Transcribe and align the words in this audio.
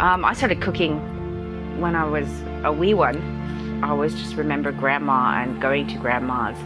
Um, 0.00 0.24
I 0.24 0.32
started 0.32 0.60
cooking 0.60 1.00
when 1.80 1.96
I 1.96 2.04
was 2.04 2.28
a 2.64 2.72
wee 2.72 2.94
one. 2.94 3.80
I 3.82 3.90
always 3.90 4.14
just 4.14 4.36
remember 4.36 4.72
grandma 4.72 5.42
and 5.42 5.60
going 5.60 5.86
to 5.88 5.98
grandma's 5.98 6.56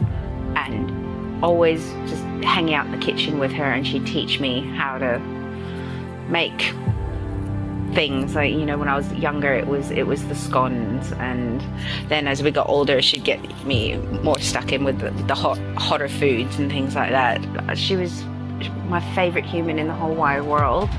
and 0.55 1.43
always 1.43 1.83
just 2.07 2.23
hanging 2.43 2.73
out 2.73 2.85
in 2.85 2.91
the 2.91 2.97
kitchen 2.97 3.39
with 3.39 3.51
her 3.51 3.63
and 3.63 3.85
she'd 3.85 4.05
teach 4.05 4.39
me 4.39 4.61
how 4.61 4.97
to 4.97 5.19
make 6.29 6.73
things. 7.93 8.35
Like 8.35 8.51
you 8.51 8.65
know 8.65 8.77
when 8.77 8.87
I 8.87 8.95
was 8.95 9.11
younger 9.13 9.53
it 9.53 9.67
was 9.67 9.91
it 9.91 10.07
was 10.07 10.27
the 10.27 10.35
scones 10.35 11.11
and 11.13 11.63
then 12.07 12.27
as 12.27 12.41
we 12.41 12.51
got 12.51 12.69
older 12.69 13.01
she'd 13.01 13.23
get 13.23 13.41
me 13.65 13.97
more 14.23 14.39
stuck 14.39 14.71
in 14.71 14.83
with 14.83 14.99
the, 14.99 15.11
the 15.23 15.35
hot 15.35 15.59
hotter 15.77 16.09
foods 16.09 16.57
and 16.57 16.71
things 16.71 16.95
like 16.95 17.11
that. 17.11 17.77
She 17.77 17.95
was 17.95 18.23
my 18.87 19.01
favorite 19.13 19.45
human 19.45 19.79
in 19.79 19.87
the 19.87 19.93
whole 19.93 20.15
wide 20.15 20.43
world 20.43 20.89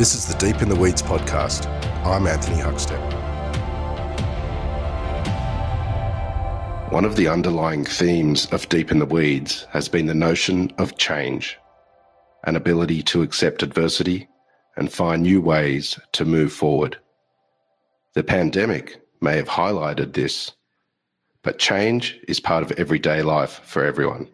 this 0.00 0.14
is 0.14 0.24
the 0.24 0.38
Deep 0.38 0.62
in 0.62 0.70
the 0.70 0.74
Weeds 0.74 1.02
podcast 1.02 1.66
I'm 2.06 2.26
Anthony 2.26 2.56
Huckstep 2.56 2.98
one 6.90 7.04
of 7.04 7.16
the 7.16 7.28
underlying 7.28 7.84
themes 7.84 8.46
of 8.46 8.66
Deep 8.70 8.90
in 8.90 8.98
the 8.98 9.04
Weeds 9.04 9.66
has 9.72 9.90
been 9.90 10.06
the 10.06 10.14
notion 10.14 10.72
of 10.78 10.96
change 10.96 11.58
an 12.44 12.56
ability 12.56 13.02
to 13.02 13.20
accept 13.20 13.62
adversity 13.62 14.26
and 14.74 14.90
find 14.90 15.20
new 15.20 15.42
ways 15.42 16.00
to 16.12 16.24
move 16.24 16.50
forward. 16.50 16.96
The 18.14 18.24
pandemic 18.24 19.02
may 19.20 19.36
have 19.36 19.48
highlighted 19.48 20.14
this, 20.14 20.52
but 21.42 21.58
change 21.58 22.18
is 22.26 22.40
part 22.40 22.62
of 22.62 22.72
everyday 22.78 23.20
life 23.20 23.60
for 23.64 23.84
everyone. 23.84 24.30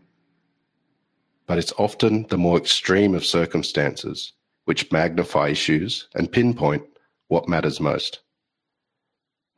But 1.49 1.59
it's 1.59 1.73
often 1.77 2.25
the 2.29 2.39
more 2.39 2.57
extreme 2.57 3.17
of 3.17 3.27
circumstances 3.27 4.33
which 4.67 4.93
magnify 4.93 5.49
issues 5.49 6.09
and 6.15 6.31
pinpoint 6.31 6.85
what 7.29 7.49
matters 7.49 7.81
most. 7.81 8.21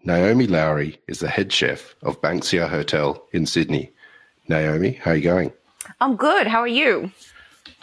Naomi 0.05 0.47
Lowry 0.47 1.01
is 1.09 1.19
the 1.19 1.29
head 1.29 1.53
chef 1.53 1.97
of 2.03 2.21
Banksia 2.23 2.69
Hotel 2.69 3.27
in 3.33 3.47
Sydney. 3.47 3.91
Naomi, 4.49 4.93
how 4.93 5.11
are 5.11 5.17
you 5.17 5.23
going? 5.23 5.53
I'm 6.01 6.15
good. 6.17 6.47
How 6.47 6.61
are 6.61 6.69
you? 6.69 7.11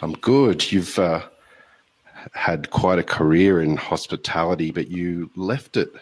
I'm 0.00 0.14
good. 0.14 0.72
You've 0.72 0.98
uh, 0.98 1.22
had 2.32 2.70
quite 2.70 2.98
a 2.98 3.04
career 3.04 3.60
in 3.60 3.76
hospitality, 3.76 4.70
but 4.70 4.88
you 4.88 5.30
left 5.36 5.76
it 5.76 5.92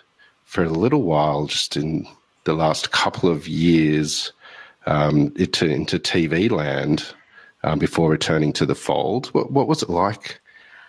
for 0.45 0.63
a 0.63 0.71
little 0.71 1.03
while, 1.03 1.47
just 1.47 1.77
in 1.77 2.07
the 2.45 2.55
last 2.55 2.93
couple 2.93 3.29
of 3.29 3.49
years, 3.49 4.33
um, 4.87 5.33
into 5.37 5.67
into 5.67 5.99
TV 5.99 6.51
land 6.51 7.05
um, 7.63 7.79
before 7.79 8.11
returning 8.11 8.53
to 8.53 8.67
the 8.67 8.75
fold. 8.75 9.29
What, 9.29 9.51
what 9.51 9.69
was 9.69 9.83
it 9.83 9.91
like 9.91 10.41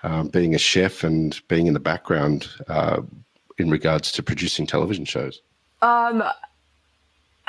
um, 0.06 0.28
being 0.28 0.54
a 0.54 0.60
chef 0.60 1.04
and 1.04 1.40
being 1.48 1.66
in 1.66 1.74
the 1.74 1.80
background 1.80 2.48
uh, 2.68 3.02
in 3.58 3.70
regards 3.70 4.12
to 4.14 4.24
producing 4.24 4.68
television 4.68 5.06
shows? 5.06 5.42
Um. 5.82 6.24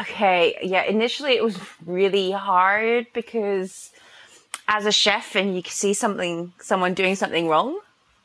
Okay. 0.01 0.57
Yeah. 0.63 0.85
Initially, 0.85 1.33
it 1.33 1.45
was 1.45 1.59
really 1.85 2.31
hard 2.31 3.07
because 3.13 3.91
as 4.69 4.87
a 4.87 4.93
chef 4.93 5.37
and 5.37 5.55
you 5.55 5.63
see 5.67 5.95
something, 5.95 6.53
someone 6.61 6.95
doing 6.95 7.15
something 7.15 7.49
wrong 7.49 7.79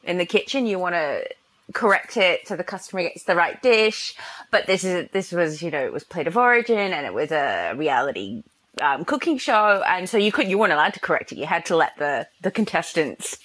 in 0.03 0.17
the 0.17 0.25
kitchen, 0.25 0.65
you 0.65 0.79
want 0.79 0.95
to 0.95 1.27
correct 1.73 2.17
it 2.17 2.47
so 2.47 2.55
the 2.55 2.63
customer 2.63 3.03
gets 3.03 3.23
the 3.23 3.35
right 3.35 3.61
dish. 3.61 4.15
But 4.49 4.65
this 4.65 4.83
is, 4.83 5.09
this 5.11 5.31
was, 5.31 5.61
you 5.61 5.71
know, 5.71 5.83
it 5.83 5.93
was 5.93 6.03
plate 6.03 6.27
of 6.27 6.35
origin 6.35 6.77
and 6.93 7.05
it 7.05 7.13
was 7.13 7.31
a 7.31 7.73
reality 7.77 8.43
um, 8.81 9.05
cooking 9.05 9.37
show. 9.37 9.83
And 9.87 10.09
so 10.09 10.17
you 10.17 10.31
could, 10.31 10.49
you 10.49 10.57
weren't 10.57 10.73
allowed 10.73 10.93
to 10.95 10.99
correct 10.99 11.31
it. 11.31 11.37
You 11.37 11.45
had 11.45 11.65
to 11.65 11.75
let 11.75 11.97
the, 11.97 12.27
the 12.41 12.51
contestants 12.51 13.37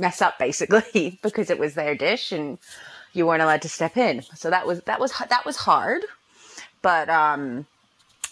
mess 0.00 0.22
up 0.22 0.38
basically 0.38 1.18
because 1.22 1.50
it 1.50 1.58
was 1.58 1.74
their 1.74 1.94
dish 1.94 2.32
and 2.32 2.58
you 3.12 3.26
weren't 3.26 3.42
allowed 3.42 3.62
to 3.62 3.68
step 3.68 3.96
in. 3.96 4.22
So 4.34 4.50
that 4.50 4.66
was, 4.66 4.80
that 4.82 5.00
was, 5.00 5.12
that 5.28 5.44
was 5.44 5.56
hard. 5.56 6.02
But, 6.82 7.08
um, 7.08 7.66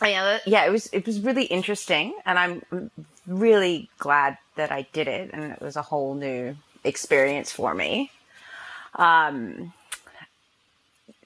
yeah, 0.07 0.39
yeah, 0.47 0.65
it 0.65 0.71
was 0.71 0.87
it 0.93 1.07
was 1.07 1.21
really 1.21 1.45
interesting, 1.45 2.15
and 2.25 2.39
I'm 2.39 2.91
really 3.27 3.91
glad 3.99 4.39
that 4.55 4.71
I 4.71 4.83
did 4.93 5.09
it, 5.09 5.31
and 5.33 5.53
it 5.53 5.61
was 5.61 5.77
a 5.77 5.83
whole 5.83 6.15
new 6.15 6.57
experience 6.85 7.51
for 7.51 7.75
me. 7.75 8.11
Um, 8.95 9.73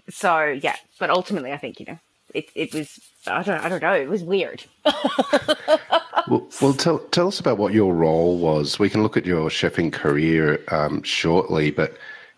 so 0.09 0.47
yeah, 0.47 0.77
but 0.99 1.11
ultimately, 1.11 1.53
I 1.53 1.59
think 1.59 1.81
you 1.81 1.87
know, 1.87 1.99
it 2.35 2.51
it 2.55 2.75
was 2.75 2.99
I 3.27 3.43
don't 3.43 3.65
I 3.65 3.69
don't 3.69 3.83
know, 3.83 3.95
it 3.95 4.09
was 4.09 4.23
weird. 4.23 4.65
well, 4.85 6.49
well, 6.61 6.75
tell 6.75 6.99
tell 7.11 7.29
us 7.29 7.41
about 7.41 7.59
what 7.59 7.73
your 7.73 7.95
role 7.95 8.39
was. 8.39 8.79
We 8.79 8.91
can 8.91 9.03
look 9.03 9.17
at 9.17 9.27
your 9.27 9.49
chefing 9.49 9.93
career 9.93 10.63
um, 10.69 11.03
shortly, 11.03 11.71
but 11.71 11.97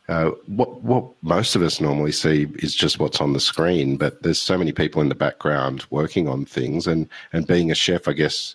uh, 0.08 0.30
what 0.46 0.82
what 0.82 1.04
most 1.22 1.56
of 1.56 1.62
us 1.62 1.80
normally 1.80 2.12
see 2.12 2.46
is 2.56 2.74
just 2.74 2.98
what's 2.98 3.20
on 3.20 3.32
the 3.32 3.40
screen, 3.40 3.96
but 3.96 4.22
there's 4.22 4.40
so 4.40 4.58
many 4.58 4.72
people 4.72 5.00
in 5.00 5.08
the 5.08 5.14
background 5.14 5.86
working 5.90 6.28
on 6.28 6.44
things, 6.44 6.86
and 6.86 7.08
and 7.32 7.46
being 7.46 7.70
a 7.70 7.74
chef, 7.74 8.06
I 8.06 8.12
guess 8.12 8.54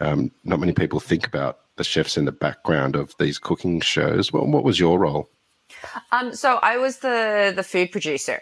um, 0.00 0.30
not 0.44 0.60
many 0.60 0.72
people 0.72 1.00
think 1.00 1.26
about 1.26 1.60
the 1.76 1.84
chefs 1.84 2.16
in 2.16 2.24
the 2.24 2.32
background 2.32 2.94
of 2.94 3.14
these 3.18 3.38
cooking 3.38 3.80
shows. 3.80 4.32
What 4.32 4.46
what 4.46 4.64
was 4.64 4.78
your 4.78 4.98
role? 5.00 5.28
Um, 6.12 6.34
so 6.34 6.58
I 6.62 6.76
was 6.76 6.98
the 6.98 7.52
the 7.54 7.64
food 7.64 7.90
producer. 7.90 8.40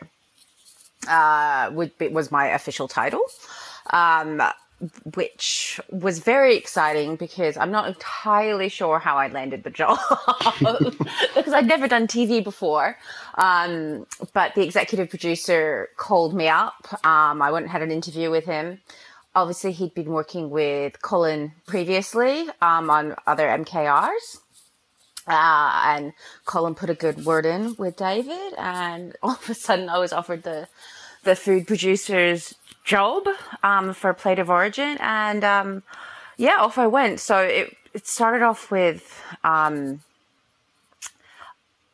Uh, 1.08 1.70
would 1.72 1.96
be, 1.98 2.08
was 2.08 2.30
my 2.30 2.48
official 2.48 2.88
title. 2.88 3.22
Um, 3.90 4.42
which 5.14 5.80
was 5.90 6.18
very 6.18 6.56
exciting 6.56 7.16
because 7.16 7.56
I'm 7.56 7.70
not 7.70 7.86
entirely 7.86 8.68
sure 8.68 8.98
how 8.98 9.16
I 9.16 9.28
landed 9.28 9.62
the 9.62 9.70
job 9.70 9.98
because 10.58 11.52
I'd 11.52 11.66
never 11.66 11.86
done 11.86 12.08
TV 12.08 12.42
before. 12.42 12.98
Um, 13.36 14.06
but 14.32 14.54
the 14.54 14.62
executive 14.62 15.08
producer 15.08 15.88
called 15.96 16.34
me 16.34 16.48
up. 16.48 16.86
Um, 17.06 17.40
I 17.42 17.52
went 17.52 17.64
and 17.64 17.70
had 17.72 17.82
an 17.82 17.92
interview 17.92 18.30
with 18.30 18.44
him. 18.44 18.80
Obviously, 19.34 19.72
he'd 19.72 19.94
been 19.94 20.10
working 20.10 20.50
with 20.50 21.00
Colin 21.00 21.52
previously 21.66 22.48
um, 22.60 22.90
on 22.90 23.14
other 23.26 23.46
MKRs. 23.46 24.41
Uh, 25.26 25.82
and 25.84 26.12
Colin 26.44 26.74
put 26.74 26.90
a 26.90 26.94
good 26.94 27.24
word 27.24 27.46
in 27.46 27.76
with 27.76 27.96
David, 27.96 28.54
and 28.58 29.14
all 29.22 29.32
of 29.32 29.48
a 29.50 29.54
sudden, 29.54 29.88
I 29.88 29.98
was 29.98 30.12
offered 30.12 30.42
the 30.42 30.68
the 31.24 31.36
food 31.36 31.68
producer's 31.68 32.54
job 32.84 33.28
um, 33.62 33.94
for 33.94 34.12
Plate 34.12 34.40
of 34.40 34.50
Origin, 34.50 34.96
and 35.00 35.44
um, 35.44 35.82
yeah, 36.36 36.56
off 36.58 36.78
I 36.78 36.86
went. 36.86 37.20
So 37.20 37.38
it 37.38 37.76
it 37.94 38.06
started 38.06 38.42
off 38.42 38.70
with 38.70 39.22
um, 39.44 40.00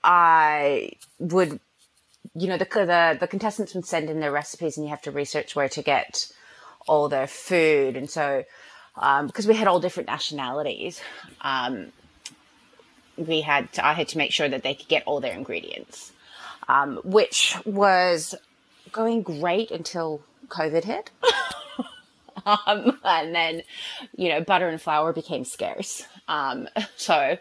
I 0.03 0.93
would, 1.19 1.61
you 2.35 2.49
know, 2.49 2.57
the, 2.57 2.65
the 2.65 3.19
the 3.21 3.27
contestants 3.27 3.75
would 3.75 3.87
send 3.87 4.09
in 4.09 4.21
their 4.21 4.33
recipes, 4.33 4.77
and 4.77 4.87
you 4.87 4.91
have 4.91 5.03
to 5.03 5.11
research 5.11 5.55
where 5.55 5.69
to 5.69 5.83
get 5.83 6.33
all 6.87 7.09
their 7.09 7.27
food, 7.27 7.97
and 7.97 8.09
so 8.09 8.45
um, 8.97 9.27
because 9.27 9.47
we 9.47 9.55
had 9.55 9.69
all 9.69 9.81
different 9.81 10.09
nationalities. 10.09 11.01
Um, 11.43 11.93
we 13.19 13.41
had 13.41 13.73
to, 13.75 13.87
I 13.87 13.93
had 13.93 14.09
to 14.09 14.19
make 14.19 14.33
sure 14.33 14.49
that 14.49 14.63
they 14.63 14.75
could 14.75 14.89
get 14.89 15.03
all 15.07 15.21
their 15.21 15.35
ingredients, 15.35 16.13
um, 16.69 17.01
which 17.05 17.57
was 17.65 18.35
going 18.93 19.23
great 19.23 19.71
until 19.71 20.23
COVID 20.49 20.85
hit. 20.85 21.11
um, 22.47 22.99
and 23.05 23.35
then, 23.35 23.63
you 24.17 24.29
know, 24.29 24.41
butter 24.41 24.69
and 24.69 24.81
flour 24.81 25.13
became 25.13 25.45
scarce. 25.45 26.05
Um, 26.29 26.69
so 26.97 27.39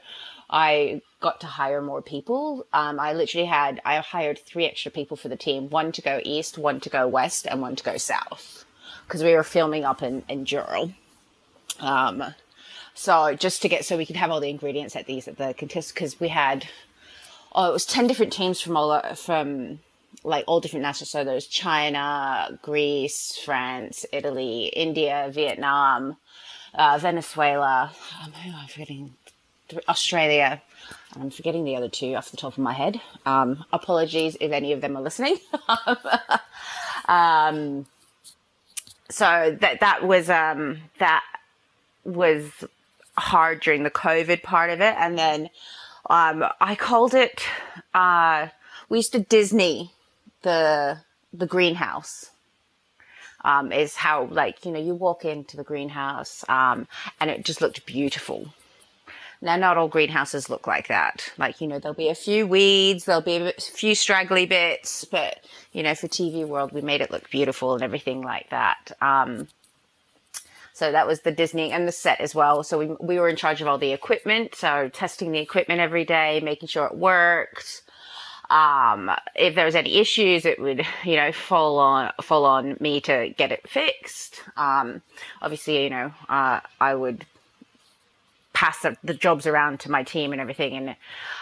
I 0.49 1.01
got 1.19 1.41
to 1.41 1.47
hire 1.47 1.81
more 1.81 2.01
people. 2.01 2.65
Um, 2.73 2.99
I 2.99 3.13
literally 3.13 3.47
had, 3.47 3.81
I 3.85 3.97
hired 3.97 4.39
three 4.39 4.65
extra 4.65 4.91
people 4.91 5.17
for 5.17 5.29
the 5.29 5.35
team 5.35 5.69
one 5.69 5.91
to 5.93 6.01
go 6.01 6.21
east, 6.23 6.57
one 6.57 6.79
to 6.81 6.89
go 6.89 7.07
west, 7.07 7.47
and 7.49 7.61
one 7.61 7.75
to 7.75 7.83
go 7.83 7.97
south 7.97 8.65
because 9.05 9.23
we 9.23 9.33
were 9.33 9.43
filming 9.43 9.85
up 9.85 10.03
in, 10.03 10.23
in 10.27 10.45
Dural. 10.45 10.93
So 12.97 13.35
just 13.35 13.61
to 13.61 13.69
get, 13.69 13.85
so 13.85 13.95
we 13.95 14.07
could 14.07 14.15
have 14.15 14.31
all 14.31 14.39
the 14.39 14.49
ingredients 14.49 14.95
at 14.95 15.05
these, 15.05 15.27
at 15.27 15.37
the 15.37 15.53
contest, 15.53 15.93
because 15.93 16.19
we 16.19 16.29
had, 16.29 16.67
oh, 17.53 17.69
it 17.69 17.71
was 17.71 17.85
10 17.85 18.07
different 18.07 18.33
teams 18.33 18.59
from 18.59 18.75
all, 18.75 18.99
from 19.13 19.79
like 20.23 20.43
all 20.47 20.59
different 20.59 20.83
nations. 20.83 21.11
So 21.11 21.23
there's 21.23 21.45
China, 21.45 22.57
Greece, 22.63 23.39
France, 23.45 24.03
Italy, 24.11 24.71
India, 24.75 25.29
Vietnam, 25.31 26.17
uh, 26.73 26.97
Venezuela. 26.97 27.91
Um, 28.23 28.31
who 28.31 28.49
am 28.49 28.67
forgetting? 28.67 29.13
Australia. 29.87 30.59
I'm 31.15 31.29
forgetting 31.29 31.65
the 31.65 31.75
other 31.75 31.89
two 31.89 32.15
off 32.15 32.31
the 32.31 32.37
top 32.37 32.53
of 32.53 32.57
my 32.57 32.73
head. 32.73 32.99
Um, 33.27 33.63
apologies 33.71 34.37
if 34.41 34.51
any 34.51 34.73
of 34.73 34.81
them 34.81 34.97
are 34.97 35.03
listening. 35.03 35.37
um, 37.05 37.85
so 39.09 39.55
that 39.61 39.81
that 39.81 40.03
was 40.03 40.31
um, 40.31 40.79
that 40.97 41.23
was 42.03 42.43
hard 43.17 43.61
during 43.61 43.83
the 43.83 43.91
COVID 43.91 44.43
part 44.43 44.69
of 44.69 44.81
it, 44.81 44.95
and 44.97 45.17
then 45.17 45.49
um, 46.09 46.45
I 46.61 46.75
called 46.75 47.13
it. 47.13 47.43
Uh, 47.93 48.47
we 48.89 48.99
used 48.99 49.13
to 49.13 49.19
Disney 49.19 49.91
the 50.41 50.99
the 51.33 51.47
greenhouse. 51.47 52.31
Um, 53.45 53.71
is 53.71 53.95
how 53.95 54.25
like 54.25 54.65
you 54.65 54.71
know 54.71 54.79
you 54.79 54.93
walk 54.93 55.23
into 55.23 55.55
the 55.55 55.63
greenhouse 55.63 56.43
um, 56.49 56.87
and 57.21 57.29
it 57.29 57.45
just 57.45 57.61
looked 57.61 57.85
beautiful. 57.85 58.51
Now, 59.41 59.55
not 59.55 59.77
all 59.77 59.87
greenhouses 59.87 60.49
look 60.49 60.65
like 60.65 60.87
that. 60.87 61.31
Like, 61.37 61.61
you 61.61 61.67
know, 61.67 61.79
there'll 61.79 61.95
be 61.95 62.09
a 62.09 62.15
few 62.15 62.47
weeds, 62.47 63.05
there'll 63.05 63.21
be 63.21 63.35
a 63.37 63.53
few 63.53 63.93
straggly 63.93 64.47
bits, 64.47 65.05
but, 65.05 65.45
you 65.73 65.83
know, 65.83 65.93
for 65.93 66.07
TV 66.07 66.45
World, 66.45 66.71
we 66.71 66.81
made 66.81 67.01
it 67.01 67.11
look 67.11 67.29
beautiful 67.29 67.75
and 67.75 67.83
everything 67.83 68.21
like 68.21 68.49
that. 68.49 68.91
Um, 68.99 69.47
so 70.77 70.91
that 70.91 71.07
was 71.07 71.21
the 71.21 71.31
Disney 71.31 71.71
and 71.71 71.87
the 71.87 71.91
set 71.91 72.21
as 72.21 72.35
well. 72.35 72.61
So 72.61 72.77
we, 72.77 72.85
we 72.99 73.19
were 73.19 73.29
in 73.29 73.35
charge 73.35 73.61
of 73.61 73.67
all 73.67 73.79
the 73.79 73.93
equipment. 73.93 74.53
So 74.53 74.89
testing 74.89 75.31
the 75.31 75.39
equipment 75.39 75.81
every 75.81 76.05
day, 76.05 76.39
making 76.43 76.67
sure 76.67 76.85
it 76.85 76.95
worked. 76.95 77.81
Um, 78.51 79.09
if 79.33 79.55
there 79.55 79.65
was 79.65 79.73
any 79.73 79.97
issues, 79.97 80.45
it 80.45 80.61
would, 80.61 80.85
you 81.03 81.15
know, 81.15 81.31
fall 81.31 81.79
on, 81.79 82.11
fall 82.21 82.45
on 82.45 82.77
me 82.79 83.01
to 83.01 83.33
get 83.35 83.51
it 83.51 83.67
fixed. 83.67 84.39
Um, 84.55 85.01
obviously, 85.41 85.83
you 85.83 85.89
know, 85.89 86.13
uh, 86.29 86.59
I 86.79 86.93
would 86.93 87.25
pass 88.57 88.83
the 89.03 89.13
jobs 89.13 89.45
around 89.45 89.79
to 89.79 89.91
my 89.91 90.01
team 90.01 90.31
and 90.31 90.41
everything. 90.41 90.75
And 90.75 90.95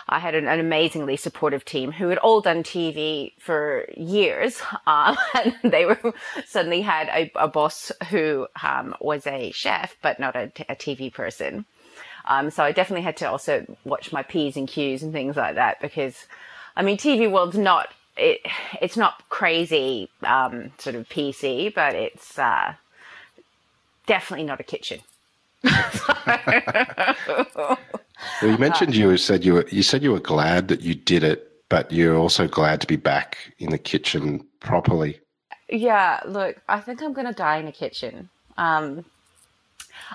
I 0.09 0.19
had 0.19 0.35
an, 0.35 0.50
an 0.50 0.59
amazingly 0.59 1.15
supportive 1.15 1.63
team 1.63 1.94
who 1.94 2.09
had 2.09 2.17
all 2.17 2.41
done 2.41 2.62
TV 2.62 3.31
for 3.39 3.85
years. 3.95 4.62
Um, 4.88 5.17
and 5.33 5.71
they 5.71 5.85
were 5.85 6.13
suddenly 6.45 6.81
had 6.81 7.07
a, 7.07 7.31
a 7.35 7.47
boss 7.47 7.91
who 8.09 8.45
um, 8.62 8.94
was 9.00 9.25
a 9.25 9.51
chef, 9.51 9.95
but 10.01 10.19
not 10.19 10.35
a, 10.35 10.51
a 10.69 10.75
TV 10.75 11.12
person. 11.12 11.65
Um, 12.25 12.51
so 12.51 12.63
I 12.63 12.71
definitely 12.71 13.03
had 13.03 13.17
to 13.17 13.29
also 13.29 13.65
watch 13.83 14.12
my 14.12 14.21
P's 14.21 14.57
and 14.57 14.67
Q's 14.67 15.01
and 15.01 15.12
things 15.12 15.35
like 15.35 15.56
that 15.56 15.81
because, 15.81 16.27
I 16.75 16.83
mean, 16.83 16.97
TV 16.97 17.31
world's 17.31 17.57
not, 17.57 17.89
it, 18.15 18.41
it's 18.81 18.97
not 18.97 19.27
crazy, 19.29 20.09
um, 20.23 20.71
sort 20.77 20.95
of 20.95 21.09
PC, 21.09 21.73
but 21.73 21.95
it's, 21.95 22.38
uh, 22.38 22.75
definitely 24.06 24.45
not 24.45 24.59
a 24.59 24.63
kitchen 24.63 25.00
well, 27.56 27.77
you 28.41 28.57
mentioned 28.57 28.95
you 28.95 29.17
said 29.17 29.44
you 29.44 29.53
were 29.56 29.67
you 29.69 29.83
said 29.83 30.03
you 30.03 30.12
were 30.12 30.19
glad 30.19 30.67
that 30.67 30.81
you 30.81 30.95
did 30.95 31.23
it, 31.23 31.51
but 31.69 31.91
you're 31.91 32.15
also 32.15 32.47
glad 32.47 32.81
to 32.81 32.88
be 32.88 32.95
back 32.95 33.38
in 33.59 33.69
the 33.71 33.77
kitchen 33.77 34.45
properly. 34.59 35.19
Yeah, 35.69 36.19
look, 36.25 36.62
I 36.69 36.79
think 36.79 37.01
I'm 37.01 37.13
gonna 37.13 37.33
die 37.33 37.57
in 37.57 37.65
the 37.65 37.71
kitchen. 37.71 38.29
Um, 38.57 39.06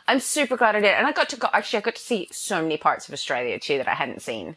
I'm 0.07 0.21
super 0.21 0.57
glad 0.57 0.77
I 0.77 0.81
did, 0.81 0.95
and 0.95 1.07
I 1.07 1.13
got 1.13 1.29
to 1.31 1.37
go. 1.37 1.49
Actually, 1.53 1.79
I 1.79 1.83
got 1.83 1.97
to 1.97 2.03
see 2.03 2.29
so 2.31 2.63
many 2.63 2.77
parts 2.77 3.09
of 3.09 3.15
Australia 3.15 3.59
too 3.59 3.79
that 3.79 3.89
I 3.89 3.95
hadn't 3.95 4.23
seen. 4.23 4.57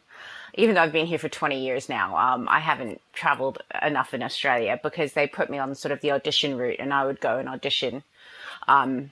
Even 0.56 0.76
though 0.76 0.82
I've 0.82 0.92
been 0.92 1.06
here 1.06 1.18
for 1.18 1.28
20 1.28 1.64
years 1.64 1.88
now, 1.88 2.16
um, 2.16 2.48
I 2.48 2.60
haven't 2.60 3.00
traveled 3.12 3.60
enough 3.82 4.14
in 4.14 4.22
Australia 4.22 4.78
because 4.80 5.14
they 5.14 5.26
put 5.26 5.50
me 5.50 5.58
on 5.58 5.74
sort 5.74 5.90
of 5.90 6.00
the 6.00 6.12
audition 6.12 6.56
route, 6.56 6.78
and 6.78 6.94
I 6.94 7.04
would 7.04 7.20
go 7.20 7.38
and 7.38 7.48
audition 7.48 8.04
um, 8.68 9.10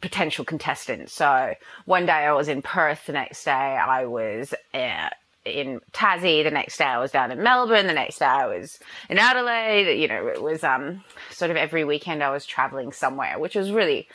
potential 0.00 0.44
contestants. 0.44 1.12
So 1.12 1.54
one 1.84 2.06
day 2.06 2.12
I 2.12 2.32
was 2.32 2.48
in 2.48 2.62
Perth, 2.62 3.06
the 3.06 3.12
next 3.12 3.44
day 3.44 3.50
I 3.50 4.06
was 4.06 4.54
uh, 4.74 5.08
in 5.44 5.80
Tassie, 5.92 6.44
the 6.44 6.50
next 6.50 6.76
day 6.76 6.84
I 6.84 6.98
was 6.98 7.12
down 7.12 7.30
in 7.30 7.42
Melbourne, 7.42 7.86
the 7.86 7.92
next 7.92 8.18
day 8.18 8.26
I 8.26 8.46
was 8.46 8.78
in 9.08 9.18
Adelaide. 9.18 9.98
You 10.00 10.08
know, 10.08 10.26
it 10.26 10.42
was 10.42 10.64
um, 10.64 11.04
sort 11.30 11.50
of 11.50 11.56
every 11.56 11.84
weekend 11.84 12.22
I 12.22 12.30
was 12.30 12.44
traveling 12.44 12.92
somewhere, 12.92 13.38
which 13.38 13.54
was 13.54 13.70
really 13.70 14.08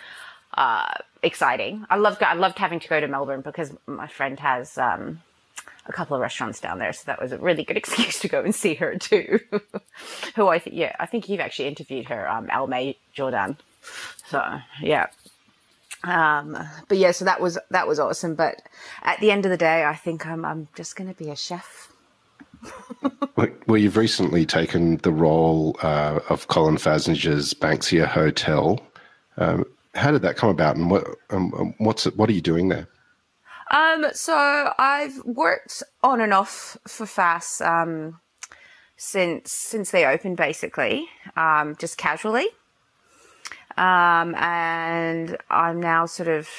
uh, 0.54 0.94
exciting. 1.24 1.86
I 1.90 1.96
loved 1.96 2.22
I 2.22 2.34
loved 2.34 2.60
having 2.60 2.80
to 2.80 2.88
go 2.88 3.00
to 3.00 3.08
Melbourne 3.08 3.42
because 3.42 3.74
my 3.88 4.08
friend 4.08 4.40
has 4.40 4.78
um, 4.78 5.22
a 5.88 5.94
couple 5.94 6.16
of 6.16 6.22
restaurants 6.22 6.60
down 6.60 6.80
there, 6.80 6.94
so 6.94 7.04
that 7.06 7.22
was 7.22 7.32
a 7.32 7.38
really 7.38 7.64
good 7.64 7.78
excuse 7.84 8.20
to 8.20 8.28
go 8.28 8.42
and 8.44 8.54
see 8.54 8.76
her 8.76 8.98
too. 8.98 9.40
Who 10.36 10.48
I 10.48 10.60
think, 10.60 10.76
yeah, 10.76 10.96
I 11.00 11.06
think 11.06 11.30
you've 11.30 11.40
actually 11.40 11.70
interviewed 11.70 12.08
her, 12.10 12.30
um, 12.30 12.48
Almay 12.48 12.98
Jordan. 13.14 13.58
So 14.28 14.44
yeah, 14.82 15.08
um, 16.04 16.58
but 16.88 16.98
yeah, 16.98 17.12
so 17.12 17.26
that 17.26 17.42
was 17.42 17.58
that 17.70 17.88
was 17.88 18.00
awesome. 18.00 18.36
But 18.36 18.62
at 19.04 19.20
the 19.20 19.32
end 19.32 19.46
of 19.46 19.52
the 19.52 19.58
day, 19.58 19.86
I 19.86 19.96
think 19.96 20.26
I'm 20.26 20.46
I'm 20.46 20.68
just 20.76 20.96
going 20.96 21.14
to 21.14 21.16
be 21.16 21.30
a 21.30 21.36
chef. 21.36 21.92
well, 23.68 23.78
you've 23.78 23.98
recently 23.98 24.46
taken 24.46 24.98
the 24.98 25.12
role 25.12 25.78
uh, 25.82 26.20
of 26.30 26.48
Colin 26.48 26.78
Fassnidge's 26.78 27.54
Banksia 27.54 28.06
Hotel. 28.06 28.80
Um, 29.38 29.66
how 29.96 30.12
did 30.12 30.22
that 30.22 30.38
come 30.38 30.50
about, 30.50 30.76
and 30.76 30.90
what 30.90 31.08
um, 31.30 31.74
what's 31.78 32.06
what 32.06 32.30
are 32.30 32.34
you 32.34 32.42
doing 32.42 32.70
there? 32.70 32.88
Um, 33.72 34.08
so 34.14 34.74
I've 34.78 35.18
worked 35.24 35.82
on 36.04 36.20
and 36.20 36.34
off 36.34 36.78
for 36.88 37.06
FAS 37.06 37.62
um, 37.62 38.20
since 38.98 39.52
since 39.52 39.92
they 39.92 40.06
opened, 40.06 40.38
basically, 40.38 41.08
um, 41.36 41.76
just 41.78 41.98
casually. 41.98 42.48
Um, 43.78 44.36
and 44.36 45.38
I'm 45.50 45.80
now 45.80 46.06
sort 46.06 46.30
of 46.30 46.50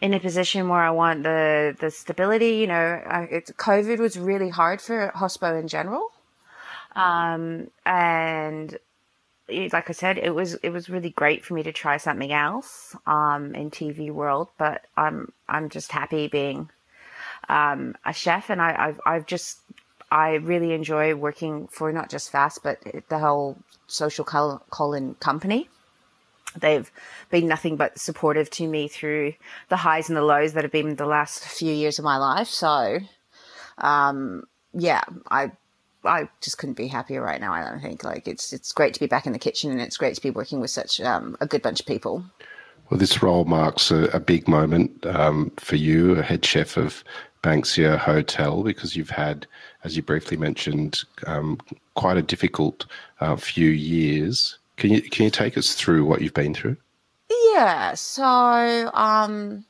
in 0.00 0.14
a 0.14 0.20
position 0.20 0.68
where 0.68 0.82
I 0.82 0.90
want 0.90 1.22
the, 1.22 1.76
the 1.78 1.90
stability, 1.90 2.56
you 2.56 2.66
know, 2.66 3.00
it's, 3.30 3.52
COVID 3.52 3.98
was 3.98 4.18
really 4.18 4.48
hard 4.48 4.80
for 4.80 5.12
hospo 5.14 5.58
in 5.58 5.68
general. 5.68 6.08
Um, 6.96 7.70
and 7.86 8.76
like 9.48 9.88
I 9.88 9.92
said, 9.92 10.18
it 10.18 10.34
was, 10.34 10.54
it 10.54 10.70
was 10.70 10.90
really 10.90 11.10
great 11.10 11.44
for 11.44 11.54
me 11.54 11.62
to 11.62 11.72
try 11.72 11.98
something 11.98 12.32
else, 12.32 12.96
um, 13.06 13.54
in 13.54 13.70
TV 13.70 14.10
world, 14.10 14.48
but 14.58 14.84
I'm, 14.96 15.32
I'm 15.48 15.68
just 15.68 15.92
happy 15.92 16.26
being, 16.26 16.68
um, 17.48 17.94
a 18.04 18.12
chef 18.12 18.50
and 18.50 18.60
I, 18.60 18.74
I've, 18.76 19.00
I've 19.06 19.26
just, 19.26 19.60
I 20.12 20.34
really 20.34 20.74
enjoy 20.74 21.14
working 21.14 21.68
for 21.68 21.90
not 21.90 22.10
just 22.10 22.30
FAST, 22.30 22.62
but 22.62 22.78
the 23.08 23.18
whole 23.18 23.56
social 23.86 24.26
Colin 24.26 25.14
company. 25.14 25.70
They've 26.54 26.90
been 27.30 27.48
nothing 27.48 27.76
but 27.76 27.98
supportive 27.98 28.50
to 28.50 28.68
me 28.68 28.88
through 28.88 29.32
the 29.70 29.78
highs 29.78 30.10
and 30.10 30.16
the 30.16 30.22
lows 30.22 30.52
that 30.52 30.64
have 30.64 30.70
been 30.70 30.96
the 30.96 31.06
last 31.06 31.42
few 31.42 31.72
years 31.72 31.98
of 31.98 32.04
my 32.04 32.18
life. 32.18 32.48
So, 32.48 32.98
um, 33.78 34.44
yeah, 34.74 35.00
I 35.30 35.52
I 36.04 36.28
just 36.42 36.58
couldn't 36.58 36.76
be 36.76 36.88
happier 36.88 37.22
right 37.22 37.40
now. 37.40 37.54
I 37.54 37.64
don't 37.64 37.80
think 37.80 38.04
like 38.04 38.28
it's 38.28 38.52
it's 38.52 38.74
great 38.74 38.92
to 38.92 39.00
be 39.00 39.06
back 39.06 39.24
in 39.24 39.32
the 39.32 39.38
kitchen 39.38 39.70
and 39.70 39.80
it's 39.80 39.96
great 39.96 40.14
to 40.14 40.20
be 40.20 40.30
working 40.30 40.60
with 40.60 40.70
such 40.70 41.00
um, 41.00 41.38
a 41.40 41.46
good 41.46 41.62
bunch 41.62 41.80
of 41.80 41.86
people. 41.86 42.22
Well, 42.90 43.00
this 43.00 43.22
role 43.22 43.46
marks 43.46 43.90
a, 43.90 44.04
a 44.08 44.20
big 44.20 44.46
moment 44.46 45.06
um, 45.06 45.52
for 45.56 45.76
you, 45.76 46.16
a 46.16 46.22
head 46.22 46.44
chef 46.44 46.76
of 46.76 47.02
Banksia 47.42 47.98
Hotel, 47.98 48.62
because 48.62 48.96
you've 48.96 49.10
had, 49.10 49.46
as 49.84 49.96
you 49.96 50.02
briefly 50.02 50.36
mentioned, 50.36 51.02
um, 51.26 51.58
quite 51.94 52.16
a 52.16 52.22
difficult 52.22 52.86
uh, 53.20 53.36
few 53.36 53.68
years. 53.68 54.58
Can 54.76 54.90
you 54.90 55.02
can 55.02 55.24
you 55.24 55.30
take 55.30 55.56
us 55.58 55.74
through 55.74 56.04
what 56.04 56.22
you've 56.22 56.34
been 56.34 56.54
through? 56.54 56.76
Yeah. 57.52 57.94
So 57.94 58.90
um, 58.94 59.64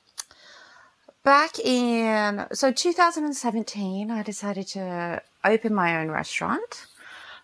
back 1.25 1.59
in 1.59 2.47
so 2.53 2.73
2017, 2.73 4.11
I 4.11 4.23
decided 4.23 4.67
to 4.69 5.23
open 5.45 5.75
my 5.75 6.01
own 6.01 6.11
restaurant. 6.11 6.87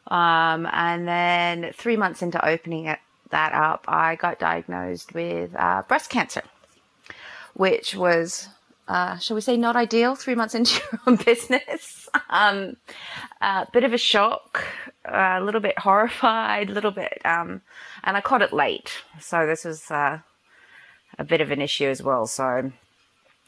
Um, 0.08 0.66
and 0.72 1.06
then 1.06 1.72
three 1.74 1.96
months 1.96 2.22
into 2.22 2.42
opening 2.46 2.86
it, 2.86 2.98
that 3.30 3.52
up, 3.52 3.84
I 3.86 4.16
got 4.16 4.38
diagnosed 4.38 5.12
with 5.12 5.54
uh, 5.54 5.82
breast 5.86 6.08
cancer, 6.08 6.42
which 7.54 7.94
was, 7.94 8.48
uh, 8.88 9.18
shall 9.18 9.34
we 9.34 9.42
say, 9.42 9.56
not 9.56 9.76
ideal 9.76 10.14
three 10.16 10.34
months 10.34 10.54
into 10.54 10.80
your 10.92 11.00
own 11.06 11.16
business. 11.16 12.08
Um, 12.30 12.76
a 13.42 13.66
bit 13.70 13.84
of 13.84 13.92
a 13.92 13.98
shock, 13.98 14.64
a 15.04 15.40
little 15.42 15.60
bit 15.60 15.78
horrified, 15.78 16.70
a 16.70 16.72
little 16.72 16.90
bit, 16.90 17.20
um, 17.24 17.60
and 18.02 18.16
I 18.16 18.22
caught 18.22 18.42
it 18.42 18.52
late. 18.52 19.02
So 19.20 19.46
this 19.46 19.64
was 19.64 19.90
uh, 19.90 20.20
a 21.18 21.24
bit 21.24 21.42
of 21.42 21.50
an 21.50 21.60
issue 21.60 21.86
as 21.86 22.02
well. 22.02 22.26
So 22.26 22.72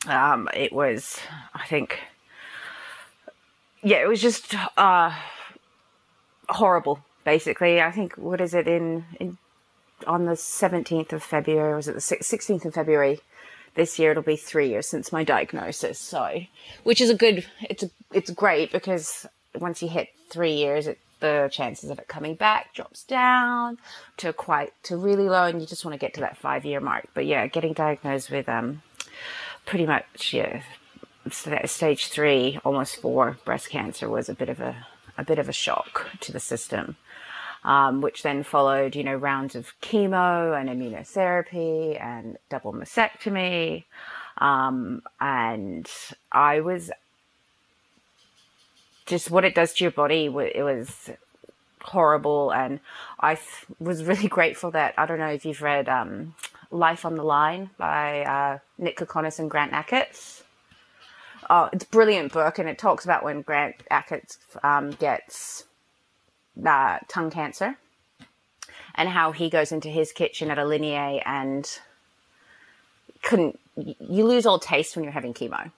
um, 0.06 0.48
it 0.54 0.72
was, 0.72 1.18
I 1.54 1.66
think, 1.66 1.98
yeah, 3.82 4.02
it 4.02 4.08
was 4.08 4.20
just 4.20 4.54
uh, 4.76 5.12
horrible. 6.50 7.00
Basically, 7.24 7.80
I 7.80 7.90
think 7.92 8.14
what 8.16 8.40
is 8.40 8.54
it 8.54 8.68
in, 8.68 9.04
in 9.18 9.38
on 10.06 10.24
the 10.24 10.36
seventeenth 10.36 11.12
of 11.12 11.22
February? 11.22 11.74
Was 11.74 11.88
it 11.88 11.94
the 11.94 12.00
sixteenth 12.00 12.64
of 12.64 12.74
February? 12.74 13.20
This 13.74 13.98
year 13.98 14.10
it'll 14.10 14.22
be 14.22 14.36
three 14.36 14.68
years 14.68 14.86
since 14.86 15.12
my 15.12 15.24
diagnosis. 15.24 15.98
So, 15.98 16.42
which 16.84 17.00
is 17.00 17.10
a 17.10 17.14
good. 17.14 17.44
It's 17.62 17.82
a, 17.82 17.90
it's 18.12 18.30
great 18.30 18.72
because 18.72 19.26
once 19.58 19.82
you 19.82 19.88
hit 19.88 20.08
three 20.28 20.54
years, 20.54 20.86
it, 20.86 20.98
the 21.20 21.48
chances 21.52 21.90
of 21.90 21.98
it 21.98 22.08
coming 22.08 22.34
back 22.34 22.74
drops 22.74 23.04
down 23.04 23.78
to 24.16 24.32
quite 24.32 24.72
to 24.84 24.96
really 24.96 25.28
low, 25.28 25.44
and 25.44 25.60
you 25.60 25.66
just 25.66 25.84
want 25.84 25.94
to 25.94 25.98
get 25.98 26.14
to 26.14 26.20
that 26.20 26.36
five 26.36 26.64
year 26.64 26.80
mark. 26.80 27.08
But 27.14 27.26
yeah, 27.26 27.46
getting 27.46 27.72
diagnosed 27.72 28.30
with 28.30 28.48
um, 28.48 28.82
pretty 29.66 29.86
much 29.86 30.34
yeah, 30.34 30.62
stage 31.66 32.08
three, 32.08 32.58
almost 32.64 32.96
four 32.96 33.38
breast 33.44 33.70
cancer 33.70 34.08
was 34.08 34.28
a 34.28 34.34
bit 34.34 34.48
of 34.48 34.60
a 34.60 34.86
a 35.18 35.24
bit 35.24 35.38
of 35.38 35.48
a 35.48 35.52
shock 35.52 36.08
to 36.20 36.32
the 36.32 36.40
system. 36.40 36.96
Um, 37.62 38.00
which 38.00 38.22
then 38.22 38.42
followed, 38.42 38.96
you 38.96 39.04
know, 39.04 39.14
rounds 39.14 39.54
of 39.54 39.74
chemo 39.82 40.58
and 40.58 40.70
immunotherapy 40.70 42.02
and 42.02 42.38
double 42.48 42.72
mastectomy. 42.72 43.84
Um, 44.38 45.02
and 45.20 45.86
I 46.32 46.60
was 46.60 46.90
just 49.10 49.30
what 49.30 49.44
it 49.44 49.54
does 49.54 49.74
to 49.74 49.84
your 49.84 49.90
body. 49.90 50.26
It 50.26 50.62
was 50.62 51.10
horrible, 51.82 52.52
and 52.52 52.80
I 53.18 53.38
was 53.78 54.04
really 54.04 54.28
grateful 54.38 54.70
that 54.70 54.94
I 54.96 55.06
don't 55.06 55.18
know 55.18 55.28
if 55.28 55.44
you've 55.44 55.62
read 55.62 55.88
um, 55.88 56.34
Life 56.70 57.04
on 57.04 57.16
the 57.16 57.24
Line 57.24 57.70
by 57.76 58.22
uh, 58.22 58.58
Nick 58.78 58.98
Kokonas 58.98 59.38
and 59.38 59.50
Grant 59.50 59.72
Achatz. 59.72 60.42
oh, 61.50 61.68
it's 61.72 61.84
a 61.84 61.88
brilliant 61.88 62.32
book, 62.32 62.58
and 62.58 62.68
it 62.68 62.78
talks 62.78 63.04
about 63.04 63.24
when 63.24 63.42
Grant 63.42 63.76
Achatz 63.90 64.38
um, 64.64 64.92
gets 64.92 65.64
uh, 66.64 66.98
tongue 67.08 67.30
cancer 67.30 67.76
and 68.94 69.08
how 69.08 69.32
he 69.32 69.50
goes 69.50 69.72
into 69.72 69.88
his 69.88 70.12
kitchen 70.12 70.50
at 70.50 70.58
Alinea 70.58 71.22
and 71.24 71.78
couldn't. 73.22 73.58
You 73.76 74.26
lose 74.26 74.46
all 74.46 74.58
taste 74.58 74.96
when 74.96 75.04
you're 75.04 75.12
having 75.12 75.34
chemo, 75.34 75.70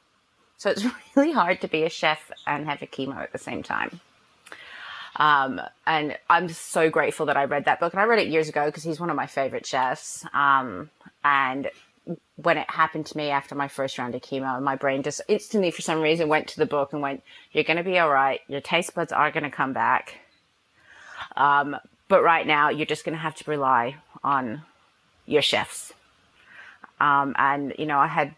so 0.56 0.70
it's 0.70 0.84
really 1.16 1.32
hard 1.32 1.60
to 1.60 1.68
be 1.68 1.84
a 1.84 1.90
chef 1.90 2.30
and 2.46 2.66
have 2.66 2.82
a 2.82 2.86
chemo 2.86 3.16
at 3.16 3.32
the 3.32 3.38
same 3.38 3.62
time. 3.62 4.00
Um, 5.16 5.60
and 5.86 6.16
I'm 6.30 6.48
so 6.48 6.88
grateful 6.88 7.26
that 7.26 7.36
I 7.36 7.44
read 7.44 7.66
that 7.66 7.80
book. 7.80 7.92
And 7.92 8.00
I 8.00 8.04
read 8.04 8.20
it 8.20 8.28
years 8.28 8.48
ago 8.48 8.66
because 8.66 8.82
he's 8.82 8.98
one 8.98 9.10
of 9.10 9.16
my 9.16 9.26
favorite 9.26 9.66
chefs. 9.66 10.24
Um, 10.32 10.90
and 11.22 11.70
when 12.36 12.56
it 12.56 12.68
happened 12.68 13.06
to 13.06 13.16
me 13.16 13.30
after 13.30 13.54
my 13.54 13.68
first 13.68 13.98
round 13.98 14.14
of 14.14 14.22
chemo, 14.22 14.60
my 14.62 14.76
brain 14.76 15.02
just 15.02 15.20
instantly, 15.28 15.70
for 15.70 15.82
some 15.82 16.00
reason, 16.00 16.28
went 16.28 16.48
to 16.48 16.58
the 16.58 16.66
book 16.66 16.92
and 16.92 17.02
went, 17.02 17.22
You're 17.52 17.64
going 17.64 17.76
to 17.76 17.84
be 17.84 17.98
all 17.98 18.10
right. 18.10 18.40
Your 18.48 18.60
taste 18.60 18.94
buds 18.94 19.12
are 19.12 19.30
going 19.30 19.44
to 19.44 19.50
come 19.50 19.72
back. 19.72 20.18
Um, 21.36 21.76
but 22.08 22.22
right 22.22 22.46
now, 22.46 22.68
you're 22.68 22.86
just 22.86 23.04
going 23.04 23.14
to 23.14 23.22
have 23.22 23.34
to 23.36 23.50
rely 23.50 23.96
on 24.22 24.62
your 25.26 25.42
chefs. 25.42 25.92
Um, 27.00 27.34
and, 27.38 27.74
you 27.78 27.86
know, 27.86 27.98
I 27.98 28.06
had 28.06 28.34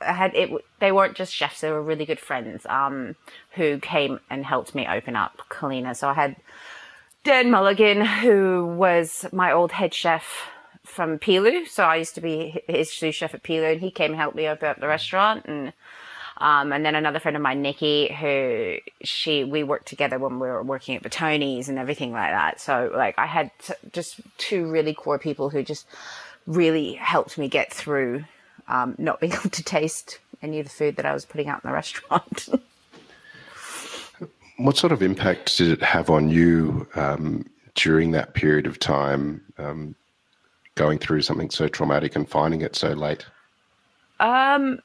I 0.00 0.12
had 0.12 0.34
it. 0.34 0.50
They 0.78 0.92
weren't 0.92 1.16
just 1.16 1.34
chefs; 1.34 1.60
they 1.60 1.70
were 1.70 1.82
really 1.82 2.04
good 2.04 2.20
friends 2.20 2.66
um, 2.66 3.16
who 3.52 3.78
came 3.78 4.20
and 4.28 4.44
helped 4.44 4.74
me 4.74 4.86
open 4.86 5.16
up 5.16 5.40
Kaleena. 5.48 5.96
So 5.96 6.08
I 6.08 6.14
had 6.14 6.36
Dan 7.24 7.50
Mulligan, 7.50 8.04
who 8.04 8.66
was 8.66 9.26
my 9.32 9.52
old 9.52 9.72
head 9.72 9.94
chef 9.94 10.48
from 10.84 11.18
Pilu. 11.18 11.66
So 11.66 11.84
I 11.84 11.96
used 11.96 12.14
to 12.16 12.20
be 12.20 12.62
his 12.68 12.92
sous 12.92 13.14
chef 13.14 13.34
at 13.34 13.42
Pilu, 13.42 13.72
and 13.72 13.80
he 13.80 13.90
came 13.90 14.12
and 14.12 14.20
helped 14.20 14.36
me 14.36 14.46
open 14.46 14.68
up 14.68 14.80
the 14.80 14.86
restaurant. 14.86 15.46
And 15.46 15.72
um, 16.38 16.72
and 16.72 16.84
then 16.84 16.94
another 16.94 17.18
friend 17.18 17.36
of 17.36 17.42
mine, 17.42 17.62
Nikki, 17.62 18.12
who 18.12 18.76
she 19.02 19.44
we 19.44 19.62
worked 19.62 19.86
together 19.86 20.18
when 20.18 20.38
we 20.38 20.48
were 20.48 20.62
working 20.62 20.96
at 20.96 21.10
Tony's 21.10 21.68
and 21.68 21.78
everything 21.78 22.12
like 22.12 22.30
that. 22.30 22.60
So 22.60 22.90
like 22.94 23.18
I 23.18 23.26
had 23.26 23.50
t- 23.58 23.74
just 23.92 24.20
two 24.36 24.70
really 24.70 24.92
core 24.92 25.18
people 25.18 25.48
who 25.48 25.62
just 25.62 25.86
really 26.46 26.94
helped 26.94 27.38
me 27.38 27.48
get 27.48 27.72
through 27.72 28.24
um, 28.68 28.94
not 28.98 29.20
being 29.20 29.32
able 29.32 29.50
to 29.50 29.64
taste 29.64 30.18
any 30.42 30.60
of 30.60 30.66
the 30.66 30.70
food 30.70 30.96
that 30.96 31.06
I 31.06 31.14
was 31.14 31.24
putting 31.24 31.48
out 31.48 31.64
in 31.64 31.70
the 31.70 31.74
restaurant. 31.74 32.48
what 34.58 34.76
sort 34.76 34.92
of 34.92 35.02
impact 35.02 35.56
did 35.56 35.70
it 35.70 35.82
have 35.82 36.10
on 36.10 36.28
you 36.28 36.86
um, 36.94 37.46
during 37.74 38.10
that 38.12 38.34
period 38.34 38.66
of 38.66 38.78
time, 38.78 39.40
um, 39.58 39.94
going 40.74 40.98
through 40.98 41.22
something 41.22 41.50
so 41.50 41.68
traumatic 41.68 42.14
and 42.14 42.28
finding 42.28 42.60
it 42.60 42.76
so 42.76 42.90
late? 42.90 43.24
Um, 44.20 44.80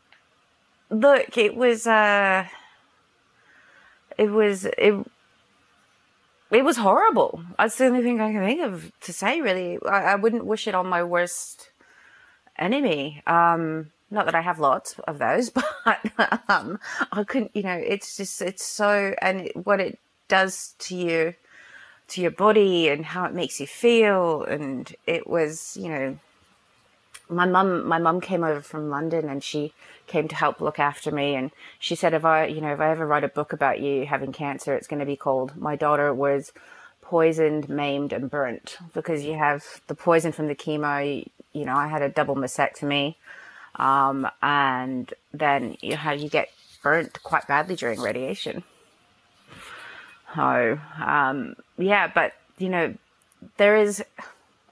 look, 0.91 1.37
it 1.37 1.55
was 1.55 1.87
uh, 1.87 2.45
it 4.17 4.29
was 4.29 4.65
it. 4.65 4.93
It 6.51 6.65
was 6.65 6.77
horrible. 6.77 7.43
That's 7.57 7.77
the 7.77 7.85
only 7.85 8.01
thing 8.01 8.19
I 8.19 8.33
can 8.33 8.43
think 8.43 8.61
of 8.61 8.91
to 9.01 9.13
say. 9.13 9.41
Really, 9.41 9.79
I, 9.87 10.13
I 10.13 10.15
wouldn't 10.15 10.45
wish 10.45 10.67
it 10.67 10.75
on 10.75 10.85
my 10.87 11.03
worst 11.03 11.71
enemy. 12.59 13.23
Um, 13.25 13.91
not 14.11 14.25
that 14.25 14.35
I 14.35 14.41
have 14.41 14.59
lots 14.59 14.99
of 15.07 15.17
those, 15.17 15.49
but 15.49 15.65
um, 16.49 16.77
I 17.11 17.23
couldn't. 17.23 17.55
You 17.55 17.63
know, 17.63 17.81
it's 17.83 18.17
just 18.17 18.41
it's 18.41 18.65
so 18.65 19.15
and 19.21 19.49
what 19.63 19.79
it 19.79 19.97
does 20.27 20.75
to 20.79 20.95
you, 20.95 21.33
to 22.09 22.21
your 22.21 22.31
body, 22.31 22.89
and 22.89 23.05
how 23.05 23.23
it 23.25 23.33
makes 23.33 23.61
you 23.61 23.67
feel. 23.67 24.43
And 24.43 24.93
it 25.07 25.27
was, 25.27 25.77
you 25.77 25.89
know, 25.89 26.19
my 27.31 27.45
mum. 27.45 27.87
My 27.87 27.97
mum 27.97 28.21
came 28.21 28.43
over 28.43 28.61
from 28.61 28.89
London, 28.89 29.29
and 29.29 29.43
she 29.43 29.73
came 30.05 30.27
to 30.27 30.35
help 30.35 30.61
look 30.61 30.77
after 30.77 31.11
me. 31.11 31.35
And 31.35 31.51
she 31.79 31.95
said, 31.95 32.13
if 32.13 32.25
I, 32.25 32.45
you 32.45 32.61
know, 32.61 32.73
if 32.73 32.79
I 32.79 32.91
ever 32.91 33.07
write 33.07 33.23
a 33.23 33.29
book 33.29 33.53
about 33.53 33.79
you 33.79 34.05
having 34.05 34.31
cancer, 34.31 34.75
it's 34.75 34.87
going 34.87 34.99
to 34.99 35.05
be 35.05 35.15
called 35.15 35.57
"My 35.57 35.75
Daughter 35.75 36.13
Was." 36.13 36.51
poisoned, 37.01 37.67
maimed, 37.67 38.13
and 38.13 38.31
burnt 38.31 38.77
because 38.93 39.25
you 39.25 39.33
have 39.33 39.65
the 39.87 39.95
poison 39.95 40.31
from 40.31 40.47
the 40.47 40.55
chemo, 40.55 41.27
you 41.51 41.65
know, 41.65 41.75
I 41.75 41.87
had 41.89 42.01
a 42.01 42.07
double 42.07 42.35
mastectomy. 42.35 43.15
Um, 43.75 44.29
and 44.41 45.13
then 45.33 45.75
you 45.81 45.97
have, 45.97 46.21
you 46.21 46.29
get 46.29 46.49
burnt 46.81 47.21
quite 47.21 47.47
badly 47.47 47.75
during 47.75 47.99
radiation. 47.99 48.63
So, 50.33 50.79
um, 51.03 51.57
yeah, 51.77 52.07
but, 52.07 52.31
you 52.57 52.69
know, 52.69 52.93
there 53.57 53.75
is, 53.75 54.01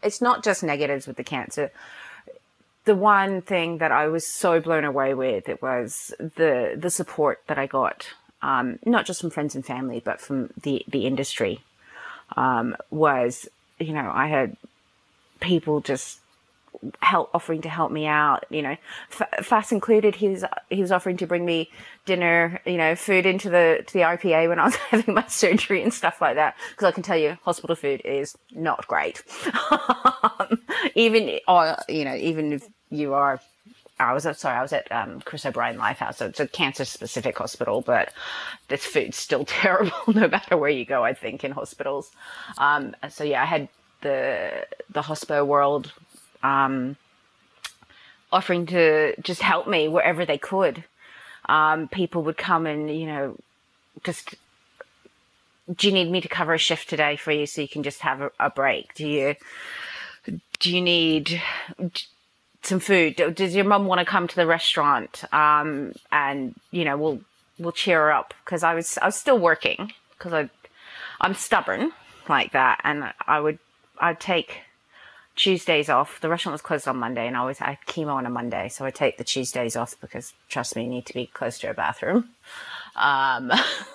it's 0.01 0.21
not 0.21 0.41
just 0.41 0.63
negatives 0.63 1.07
with 1.07 1.17
the 1.17 1.25
cancer. 1.25 1.71
The 2.89 2.95
one 2.95 3.43
thing 3.43 3.77
that 3.77 3.91
I 3.91 4.07
was 4.07 4.25
so 4.25 4.59
blown 4.59 4.83
away 4.83 5.13
with, 5.13 5.47
it 5.47 5.61
was 5.61 6.11
the, 6.17 6.73
the 6.75 6.89
support 6.89 7.39
that 7.45 7.59
I 7.59 7.67
got, 7.67 8.07
um, 8.41 8.79
not 8.83 9.05
just 9.05 9.21
from 9.21 9.29
friends 9.29 9.53
and 9.53 9.63
family, 9.63 10.01
but 10.03 10.19
from 10.19 10.49
the, 10.63 10.83
the 10.87 11.05
industry, 11.05 11.59
um, 12.35 12.75
was, 12.89 13.47
you 13.79 13.93
know, 13.93 14.09
I 14.11 14.25
had 14.25 14.57
people 15.39 15.81
just 15.81 16.19
help 17.01 17.29
offering 17.33 17.61
to 17.61 17.69
help 17.69 17.91
me 17.91 18.05
out 18.05 18.45
you 18.49 18.61
know 18.61 18.77
F- 19.11 19.45
fast 19.45 19.71
included 19.71 20.15
he 20.15 20.29
was 20.29 20.45
he 20.69 20.81
was 20.81 20.91
offering 20.91 21.17
to 21.17 21.27
bring 21.27 21.45
me 21.45 21.69
dinner 22.05 22.61
you 22.65 22.77
know 22.77 22.95
food 22.95 23.25
into 23.25 23.49
the 23.49 23.83
to 23.87 23.93
the 23.93 23.99
rpa 23.99 24.47
when 24.47 24.59
i 24.59 24.65
was 24.65 24.75
having 24.89 25.13
my 25.13 25.25
surgery 25.27 25.81
and 25.81 25.93
stuff 25.93 26.21
like 26.21 26.35
that. 26.35 26.55
Because 26.69 26.87
i 26.87 26.91
can 26.91 27.03
tell 27.03 27.17
you 27.17 27.37
hospital 27.43 27.75
food 27.75 28.01
is 28.05 28.37
not 28.53 28.87
great. 28.87 29.23
Even 30.95 31.39
or 31.47 31.75
you 31.87 32.05
know 32.05 32.15
even 32.15 32.53
if 32.53 32.67
you 32.89 33.13
are 33.13 33.39
I 33.99 34.13
was 34.13 34.25
at, 34.25 34.39
sorry, 34.39 34.57
I 34.57 34.61
was 34.61 34.71
at 34.71 34.89
um, 34.91 35.19
Chris 35.21 35.45
O'Brien 35.45 35.77
Lifehouse. 35.77 36.15
So 36.15 36.27
it's 36.27 36.39
a 36.39 36.47
cancer 36.47 36.85
specific 36.85 37.37
hospital, 37.37 37.81
but 37.81 38.13
this 38.69 38.85
food's 38.85 39.17
still 39.17 39.43
terrible 39.47 39.91
no 40.07 40.27
matter 40.27 40.55
where 40.55 40.69
you 40.69 40.85
go, 40.85 41.03
I 41.03 41.13
think, 41.13 41.43
in 41.43 41.51
hospitals. 41.51 42.11
Um, 42.57 42.95
so 43.09 43.23
yeah, 43.23 43.41
I 43.41 43.45
had 43.45 43.67
the 44.01 44.65
the 44.89 45.01
hospital 45.01 45.45
world 45.45 45.91
um, 46.43 46.95
offering 48.31 48.65
to 48.67 49.19
just 49.21 49.41
help 49.41 49.67
me 49.67 49.87
wherever 49.87 50.25
they 50.25 50.37
could. 50.37 50.83
Um, 51.47 51.87
people 51.87 52.23
would 52.23 52.37
come 52.37 52.65
and, 52.65 52.89
you 52.89 53.07
know, 53.07 53.35
just, 54.03 54.35
do 55.75 55.87
you 55.87 55.93
need 55.93 56.11
me 56.11 56.21
to 56.21 56.27
cover 56.27 56.53
a 56.53 56.59
shift 56.59 56.87
today 56.87 57.15
for 57.15 57.31
you 57.31 57.45
so 57.45 57.61
you 57.61 57.67
can 57.67 57.83
just 57.83 58.01
have 58.01 58.21
a, 58.21 58.31
a 58.39 58.49
break? 58.49 58.93
Do 58.93 59.07
you, 59.07 59.35
do 60.59 60.73
you 60.73 60.81
need 60.81 61.41
some 62.61 62.79
food? 62.79 63.15
Does 63.35 63.55
your 63.55 63.65
mum 63.65 63.85
want 63.85 63.99
to 63.99 64.05
come 64.05 64.27
to 64.27 64.35
the 64.35 64.47
restaurant? 64.47 65.23
Um, 65.33 65.93
and, 66.11 66.55
you 66.71 66.85
know, 66.85 66.97
we'll, 66.97 67.21
we'll 67.57 67.71
cheer 67.71 67.99
her 67.99 68.11
up 68.11 68.33
because 68.45 68.63
I 68.63 68.73
was, 68.75 68.97
I 68.97 69.05
was 69.05 69.15
still 69.15 69.39
working 69.39 69.91
because 70.17 70.33
I, 70.33 70.49
I'm 71.21 71.33
stubborn 71.33 71.91
like 72.27 72.51
that. 72.51 72.81
And 72.83 73.11
I 73.27 73.39
would, 73.39 73.59
I'd 73.99 74.19
take, 74.19 74.61
Tuesdays 75.39 75.87
off. 75.87 76.19
The 76.19 76.27
restaurant 76.27 76.53
was 76.53 76.61
closed 76.61 76.85
on 76.85 76.97
Monday, 76.97 77.25
and 77.25 77.37
I 77.37 77.39
always 77.39 77.59
had 77.59 77.77
chemo 77.87 78.13
on 78.13 78.25
a 78.25 78.29
Monday, 78.29 78.67
so 78.67 78.83
I 78.83 78.91
take 78.91 79.17
the 79.17 79.23
Tuesdays 79.23 79.77
off 79.77 79.95
because 80.01 80.33
trust 80.49 80.75
me, 80.75 80.83
you 80.83 80.89
need 80.89 81.05
to 81.05 81.13
be 81.13 81.27
close 81.27 81.57
to 81.59 81.69
a 81.69 81.73
bathroom. 81.73 82.29
Um, 82.97 83.49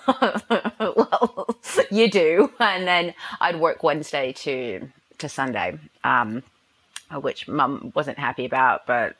well, 0.79 1.55
you 1.91 2.09
do, 2.09 2.51
and 2.59 2.87
then 2.87 3.13
I'd 3.39 3.59
work 3.59 3.83
Wednesday 3.83 4.33
to 4.33 4.89
to 5.19 5.29
Sunday, 5.29 5.77
um, 6.03 6.41
which 7.11 7.47
Mum 7.47 7.91
wasn't 7.95 8.19
happy 8.19 8.45
about, 8.45 8.85
but 8.85 9.15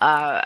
uh, 0.00 0.42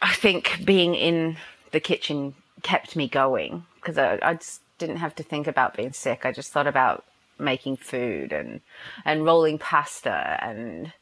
I 0.00 0.14
think 0.14 0.64
being 0.64 0.94
in 0.94 1.36
the 1.70 1.80
kitchen 1.80 2.34
kept 2.62 2.96
me 2.96 3.08
going 3.08 3.64
because 3.76 3.98
I, 3.98 4.18
I 4.22 4.34
just 4.34 4.60
didn't 4.78 4.96
have 4.96 5.14
to 5.16 5.22
think 5.22 5.46
about 5.46 5.76
being 5.76 5.92
sick. 5.92 6.24
I 6.24 6.32
just 6.32 6.52
thought 6.52 6.66
about 6.66 7.04
making 7.38 7.76
food 7.76 8.32
and 8.32 8.60
and 9.04 9.24
rolling 9.24 9.58
pasta 9.58 10.38
and 10.42 10.92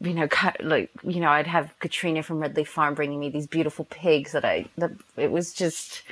you 0.00 0.14
know 0.14 0.28
like 0.60 0.90
you 1.02 1.20
know 1.20 1.28
I'd 1.28 1.46
have 1.46 1.74
Katrina 1.80 2.22
from 2.22 2.40
Red 2.40 2.56
Leaf 2.56 2.68
Farm 2.68 2.94
bringing 2.94 3.20
me 3.20 3.28
these 3.28 3.46
beautiful 3.46 3.84
pigs 3.86 4.32
that 4.32 4.44
I 4.44 4.66
that 4.78 4.92
it 5.16 5.30
was 5.30 5.52
just 5.52 6.02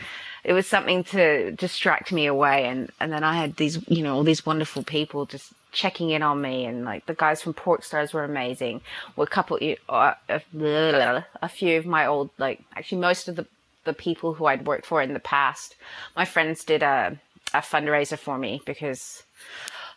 it 0.47 0.53
was 0.53 0.67
something 0.69 1.03
to 1.03 1.51
distract 1.51 2.13
me 2.13 2.27
away 2.27 2.67
and 2.67 2.91
and 3.01 3.13
then 3.13 3.25
I 3.25 3.35
had 3.37 3.57
these 3.57 3.87
you 3.89 4.03
know 4.03 4.15
all 4.15 4.23
these 4.23 4.47
wonderful 4.47 4.85
people 4.85 5.27
just 5.27 5.53
checking 5.73 6.11
in 6.11 6.23
on 6.23 6.41
me 6.41 6.65
and 6.65 6.85
like 6.85 7.05
the 7.07 7.15
guys 7.15 7.43
from 7.43 7.53
Pork 7.53 7.83
Stars 7.83 8.15
were 8.15 8.25
amazing. 8.25 8.81
Well, 9.17 9.25
a 9.25 9.29
couple 9.29 9.59
uh, 9.89 10.15
a 10.29 11.49
few 11.49 11.77
of 11.79 11.85
my 11.85 12.07
old 12.07 12.31
like 12.39 12.63
actually 12.77 13.01
most 13.01 13.29
of 13.29 13.37
the 13.37 13.47
the 13.85 13.93
people 13.93 14.35
who 14.35 14.47
I'd 14.47 14.67
worked 14.67 14.87
for 14.87 15.03
in 15.03 15.15
the 15.15 15.21
past, 15.21 15.75
my 16.15 16.25
friends 16.25 16.65
did 16.65 16.83
a 16.83 17.19
a 17.53 17.59
fundraiser 17.59 18.19
for 18.19 18.39
me 18.39 18.63
because 18.65 19.25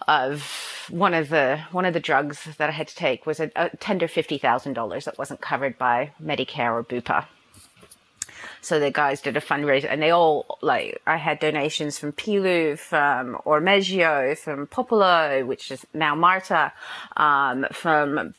of 0.08 0.88
one 0.90 1.14
of 1.14 1.30
the 1.30 1.60
one 1.72 1.86
of 1.86 1.94
the 1.94 2.00
drugs 2.00 2.48
that 2.58 2.70
I 2.70 2.72
had 2.72 2.88
to 2.88 2.96
take 2.96 3.28
was 3.28 3.40
a, 3.40 3.52
a 3.56 3.70
tender 3.78 4.08
fifty 4.08 4.40
thousand 4.40 4.74
dollars 4.74 5.06
that 5.06 5.20
wasn't 5.20 5.42
covered 5.42 5.78
by 5.78 6.12
Medicare 6.20 6.74
or 6.74 6.84
Bupa. 6.84 7.28
So 8.62 8.80
the 8.80 8.92
guys 8.92 9.22
did 9.22 9.38
a 9.38 9.42
fundraiser, 9.42 9.88
and 9.90 10.02
they 10.02 10.12
all 10.12 10.58
like 10.62 11.02
I 11.06 11.18
had 11.18 11.40
donations 11.40 11.98
from 11.98 12.12
Pilu, 12.14 12.78
from 12.78 13.38
Ormeggio, 13.46 14.38
from 14.38 14.68
Popolo, 14.68 15.46
which 15.46 15.72
is 15.72 15.86
now 15.94 16.16
Marta, 16.16 16.74
um, 17.18 17.66
from 17.72 18.34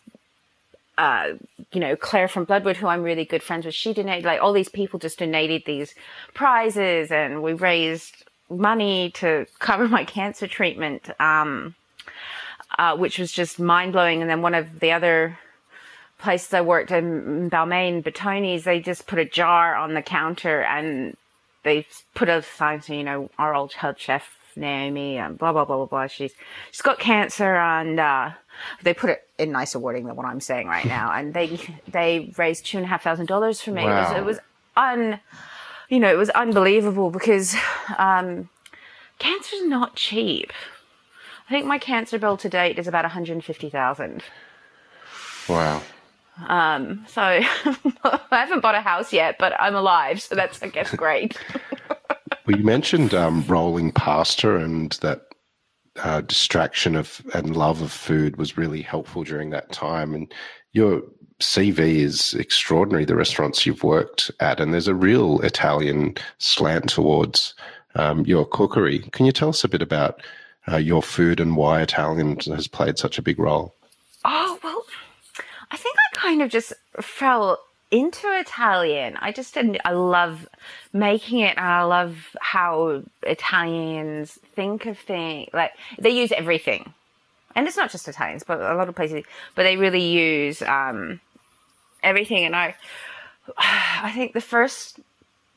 uh, 1.01 1.33
you 1.73 1.81
know, 1.81 1.97
Claire 1.97 2.29
from 2.29 2.45
Bloodwood, 2.45 2.77
who 2.77 2.87
I'm 2.87 3.03
really 3.03 3.25
good 3.25 3.43
friends 3.43 3.65
with, 3.65 3.75
she 3.75 3.95
donated, 3.95 4.27
like 4.27 4.43
all 4.43 4.53
these 4.53 4.69
people 4.69 4.99
just 4.99 5.19
donated 5.19 5.63
these 5.65 5.95
prizes 6.35 7.11
and 7.11 7.43
we 7.43 7.55
raised 7.55 8.27
money 8.51 9.11
to 9.13 9.47
cover 9.61 9.89
my 9.89 10.05
cancer 10.05 10.47
treatment, 10.47 11.09
um, 11.19 11.75
uh, 12.79 12.95
which 12.99 13.19
was 13.19 13.33
just 13.33 13.59
mind 13.59 13.93
blowing. 13.95 14.21
And 14.21 14.29
then 14.29 14.43
one 14.43 14.55
of 14.55 14.81
the 14.81 14.93
other 14.93 15.39
places 16.21 16.53
I 16.55 16.61
worked 16.61 16.91
in, 16.91 17.51
Balmain, 17.51 18.03
Bertoni's, 18.03 18.65
they 18.65 18.81
just 18.81 19.07
put 19.07 19.19
a 19.19 19.25
jar 19.25 19.75
on 19.75 19.95
the 19.95 20.03
counter 20.03 20.63
and 20.63 21.17
they 21.63 21.87
put 22.15 22.29
a 22.29 22.43
sign 22.43 22.83
saying, 22.83 23.01
you 23.01 23.05
know, 23.05 23.31
our 23.39 23.55
old 23.55 23.73
head 23.73 23.99
chef, 23.99 24.37
Naomi, 24.57 25.17
and 25.17 25.39
blah, 25.39 25.53
blah, 25.53 25.65
blah, 25.65 25.77
blah, 25.77 25.87
blah. 25.87 26.07
She's, 26.07 26.33
she's 26.71 26.83
got 26.83 26.99
cancer 26.99 27.57
and, 27.57 27.99
uh, 27.99 28.31
they 28.83 28.93
put 28.93 29.11
it 29.11 29.29
in 29.39 29.53
nicer 29.53 29.79
wording 29.79 30.07
than 30.07 30.17
what 30.17 30.27
I'm 30.27 30.41
saying 30.41 30.67
right 30.67 30.85
now. 30.99 31.13
And 31.13 31.35
they, 31.35 31.59
they 31.89 32.33
raised 32.37 32.67
two 32.67 32.79
and 32.79 32.87
a 32.87 32.89
half 32.89 33.03
thousand 33.03 33.27
dollars 33.27 33.61
for 33.61 33.71
me. 33.71 33.85
Wow. 33.85 33.99
It 33.99 34.03
was, 34.03 34.19
it 34.19 34.25
was 34.25 34.39
un, 34.77 35.21
you 35.89 36.01
know, 36.01 36.11
it 36.13 36.19
was 36.19 36.31
unbelievable 36.31 37.11
because, 37.11 37.57
um, 37.99 38.49
cancer's 39.19 39.65
not 39.65 39.97
cheap. 39.97 40.53
I 41.49 41.53
think 41.53 41.67
my 41.67 41.79
cancer 41.79 42.19
bill 42.19 42.37
to 42.37 42.49
date 42.49 42.79
is 42.79 42.87
about 42.87 43.05
150,000. 43.05 44.23
Wow. 45.49 45.83
Um, 46.49 47.05
so 47.07 47.23
I 47.25 48.21
haven't 48.31 48.61
bought 48.61 48.75
a 48.75 48.81
house 48.81 49.13
yet, 49.13 49.37
but 49.39 49.53
I'm 49.61 49.75
alive, 49.75 50.21
so 50.21 50.35
that's 50.35 50.63
I 50.63 50.69
guess 50.69 50.95
great. 50.95 51.39
well, 52.47 52.57
you 52.57 52.65
mentioned 52.65 53.15
um, 53.15 53.45
rolling 53.47 53.93
pasta 53.93 54.57
and 54.57 54.93
that 55.03 55.23
uh, 56.03 56.21
distraction 56.23 56.97
of 56.97 57.21
and 57.35 57.57
love 57.57 57.83
of 57.83 57.93
food 57.93 58.37
was 58.37 58.57
really 58.57 58.83
helpful 58.83 59.25
during 59.25 59.51
that 59.51 59.73
time. 59.73 60.15
And 60.15 60.33
your 60.73 61.03
CV 61.41 61.97
is 61.97 62.35
extraordinary. 62.35 63.05
The 63.05 63.17
restaurants 63.17 63.67
you've 63.67 63.83
worked 63.83 64.31
at, 64.41 64.61
and 64.61 64.73
there's 64.73 64.89
a 64.89 64.95
real 64.95 65.41
Italian 65.41 66.15
slant 66.39 66.91
towards 66.91 67.55
um, 67.95 68.25
your 68.25 68.47
cookery. 68.47 69.01
Can 69.13 69.27
you 69.27 69.33
tell 69.33 69.49
us 69.49 69.65
a 69.65 69.69
bit 69.69 69.83
about 69.83 70.23
uh, 70.71 70.77
your 70.77 71.03
food 71.03 71.41
and 71.41 71.57
why 71.57 71.81
Italian 71.81 72.39
has 72.41 72.69
played 72.69 72.99
such 72.99 73.19
a 73.19 73.23
big 73.23 73.39
role? 73.39 73.75
Oh 74.25 74.59
well, 74.63 74.77
I 74.77 74.80
think 74.80 74.80
I 74.80 74.80
kind 76.31 76.43
of 76.43 76.51
just 76.51 76.73
fell 77.01 77.59
into 77.91 78.27
Italian. 78.39 79.17
I 79.21 79.33
just 79.33 79.53
didn't. 79.53 79.79
I 79.85 79.93
love 79.93 80.49
making 80.93 81.41
it, 81.41 81.57
and 81.57 81.67
I 81.67 81.83
love 81.83 82.37
how 82.41 83.03
Italians 83.25 84.39
think 84.55 84.87
of 84.87 84.97
things. 84.97 85.49
Like 85.53 85.73
they 85.99 86.11
use 86.11 86.31
everything, 86.31 86.95
and 87.57 87.67
it's 87.67 87.77
not 87.77 87.91
just 87.91 88.07
Italians, 88.07 88.45
but 88.45 88.61
a 88.61 88.75
lot 88.75 88.89
of 88.89 88.95
places. 88.95 89.25
But 89.57 89.65
they 89.65 89.77
really 89.77 90.05
use 90.05 90.63
um, 90.63 91.21
everything, 92.03 92.45
and 92.45 92.55
I, 92.55 92.77
I 93.59 94.13
think 94.13 94.35
the 94.35 94.41
first 94.41 95.01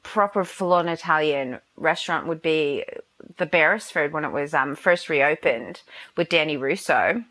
proper 0.01 0.43
full-on 0.43 0.89
Italian 0.89 1.59
restaurant 1.77 2.27
would 2.27 2.41
be 2.41 2.83
the 3.37 3.45
Beresford 3.45 4.11
when 4.11 4.25
it 4.25 4.31
was 4.31 4.53
um, 4.53 4.75
first 4.75 5.07
reopened 5.07 5.81
with 6.17 6.27
Danny 6.27 6.57
Russo. 6.57 7.23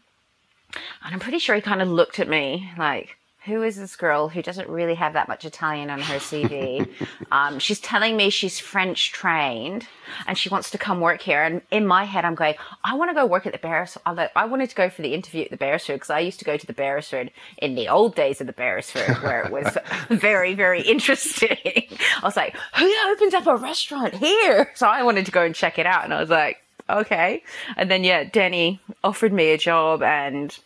And 1.04 1.14
I'm 1.14 1.20
pretty 1.20 1.38
sure 1.38 1.54
he 1.54 1.60
kind 1.60 1.82
of 1.82 1.88
looked 1.88 2.18
at 2.18 2.30
me 2.30 2.70
like, 2.78 3.18
who 3.44 3.62
is 3.64 3.76
this 3.76 3.96
girl 3.96 4.28
who 4.28 4.40
doesn't 4.40 4.68
really 4.68 4.94
have 4.94 5.14
that 5.14 5.26
much 5.26 5.44
Italian 5.44 5.90
on 5.90 6.00
her 6.00 6.16
CV? 6.16 6.88
um, 7.32 7.58
she's 7.58 7.80
telling 7.80 8.16
me 8.16 8.30
she's 8.30 8.60
French 8.60 9.10
trained 9.10 9.88
and 10.28 10.38
she 10.38 10.48
wants 10.48 10.70
to 10.70 10.78
come 10.78 11.00
work 11.00 11.20
here. 11.20 11.42
And 11.42 11.60
in 11.70 11.84
my 11.84 12.04
head, 12.04 12.24
I'm 12.24 12.36
going, 12.36 12.54
I 12.84 12.94
want 12.94 13.10
to 13.10 13.14
go 13.14 13.26
work 13.26 13.44
at 13.46 13.52
the 13.52 13.58
Beresford. 13.58 14.02
I 14.06 14.44
wanted 14.44 14.70
to 14.70 14.76
go 14.76 14.88
for 14.88 15.02
the 15.02 15.12
interview 15.12 15.42
at 15.42 15.50
the 15.50 15.56
Beresford 15.56 15.96
because 15.96 16.10
I 16.10 16.20
used 16.20 16.38
to 16.38 16.44
go 16.44 16.56
to 16.56 16.66
the 16.66 16.72
Beresford 16.72 17.32
in 17.58 17.74
the 17.74 17.88
old 17.88 18.14
days 18.14 18.40
of 18.40 18.46
the 18.46 18.52
Beresford 18.52 19.16
where 19.22 19.42
it 19.42 19.50
was 19.50 19.76
very, 20.08 20.54
very 20.54 20.82
interesting. 20.82 21.58
I 22.22 22.24
was 22.24 22.36
like, 22.36 22.56
who 22.76 22.92
opens 23.10 23.34
up 23.34 23.48
a 23.48 23.56
restaurant 23.56 24.14
here? 24.14 24.70
So 24.74 24.86
I 24.86 25.02
wanted 25.02 25.26
to 25.26 25.32
go 25.32 25.42
and 25.42 25.54
check 25.54 25.80
it 25.80 25.86
out. 25.86 26.04
And 26.04 26.14
I 26.14 26.20
was 26.20 26.30
like, 26.30 26.58
okay. 26.88 27.42
And 27.76 27.90
then, 27.90 28.04
yeah, 28.04 28.22
Danny 28.22 28.80
offered 29.02 29.32
me 29.32 29.50
a 29.50 29.58
job 29.58 30.02
and, 30.02 30.56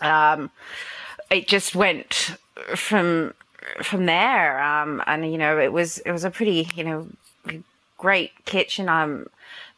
um, 0.00 0.50
it 1.32 1.48
just 1.48 1.74
went 1.74 2.36
from 2.76 3.34
from 3.82 4.06
there. 4.06 4.62
Um, 4.62 5.02
and 5.06 5.30
you 5.30 5.38
know, 5.38 5.58
it 5.58 5.72
was 5.72 5.98
it 5.98 6.12
was 6.12 6.24
a 6.24 6.30
pretty 6.30 6.68
you 6.74 6.84
know 6.84 7.08
great 7.98 8.32
kitchen. 8.44 8.88
Um, 8.88 9.26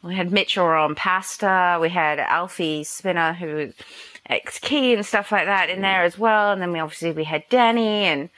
we 0.03 0.15
had 0.15 0.31
Mitchell 0.31 0.65
on 0.65 0.95
pasta. 0.95 1.77
We 1.81 1.89
had 1.89 2.19
Alfie 2.19 2.83
Spinner 2.83 3.33
who 3.33 3.73
ex 4.27 4.59
key 4.59 4.93
and 4.93 5.05
stuff 5.05 5.31
like 5.31 5.45
that 5.45 5.69
in 5.69 5.81
there 5.81 6.03
as 6.03 6.17
well. 6.17 6.51
And 6.51 6.61
then 6.61 6.71
we 6.71 6.79
obviously 6.79 7.11
we 7.11 7.23
had 7.23 7.43
Danny 7.49 8.05
and 8.05 8.29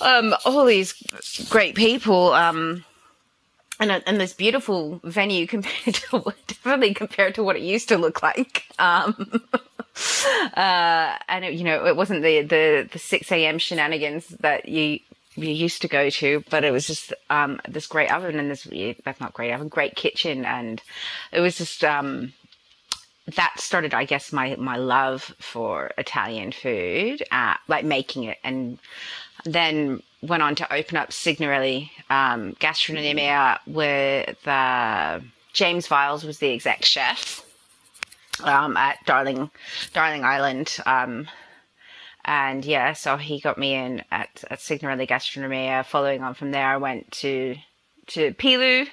um, 0.00 0.34
all 0.44 0.64
these 0.64 0.92
great 1.48 1.74
people. 1.74 2.32
Um, 2.32 2.84
and, 3.78 4.02
and 4.06 4.20
this 4.20 4.32
beautiful 4.32 5.00
venue 5.04 5.46
compared 5.48 5.94
to 5.96 6.34
definitely 6.46 6.94
compared 6.94 7.34
to 7.34 7.42
what 7.44 7.56
it 7.56 7.62
used 7.62 7.88
to 7.88 7.98
look 7.98 8.22
like. 8.22 8.64
Um, 8.78 9.42
uh, 10.56 11.16
and 11.28 11.44
it, 11.44 11.54
you 11.54 11.64
know, 11.64 11.86
it 11.86 11.96
wasn't 11.96 12.22
the, 12.22 12.42
the, 12.42 12.88
the 12.92 12.98
6 12.98 13.32
a.m. 13.32 13.58
shenanigans 13.58 14.26
that 14.40 14.68
you, 14.68 15.00
you 15.36 15.48
used 15.48 15.82
to 15.82 15.88
go 15.88 16.10
to, 16.10 16.44
but 16.50 16.64
it 16.64 16.70
was 16.70 16.86
just, 16.86 17.12
um, 17.30 17.60
this 17.68 17.86
great 17.86 18.12
oven 18.12 18.38
and 18.38 18.50
this, 18.50 18.68
that's 19.04 19.20
not 19.20 19.32
great 19.32 19.52
oven, 19.52 19.68
great 19.68 19.96
kitchen. 19.96 20.44
And 20.44 20.82
it 21.32 21.40
was 21.40 21.56
just, 21.56 21.82
um, 21.84 22.32
that 23.36 23.54
started, 23.58 23.94
I 23.94 24.04
guess, 24.04 24.32
my, 24.32 24.56
my 24.56 24.76
love 24.76 25.34
for 25.38 25.90
Italian 25.98 26.52
food, 26.52 27.22
uh, 27.32 27.54
like 27.68 27.84
making 27.84 28.24
it 28.24 28.38
and 28.44 28.78
then 29.44 30.02
went 30.22 30.42
on 30.42 30.54
to 30.56 30.74
open 30.74 30.96
up 30.96 31.12
Signorelli, 31.12 31.90
um, 32.10 32.54
Gastronomia 32.54 33.58
with, 33.66 34.46
uh, 34.46 35.20
James 35.52 35.86
Viles 35.86 36.22
was 36.22 36.38
the 36.38 36.52
exec 36.52 36.84
chef 36.84 37.45
um, 38.42 38.76
at 38.76 38.98
Darling 39.06 39.50
Darling 39.92 40.24
Island. 40.24 40.76
Um, 40.86 41.28
and 42.24 42.64
yeah, 42.64 42.92
so 42.92 43.16
he 43.16 43.40
got 43.40 43.56
me 43.56 43.74
in 43.74 44.02
at, 44.10 44.44
at 44.50 44.60
Signorelli 44.60 45.06
Gastronomia. 45.06 45.84
Following 45.86 46.22
on 46.22 46.34
from 46.34 46.50
there, 46.50 46.66
I 46.68 46.76
went 46.76 47.10
to 47.12 47.56
to 48.08 48.34
Pilu, 48.34 48.86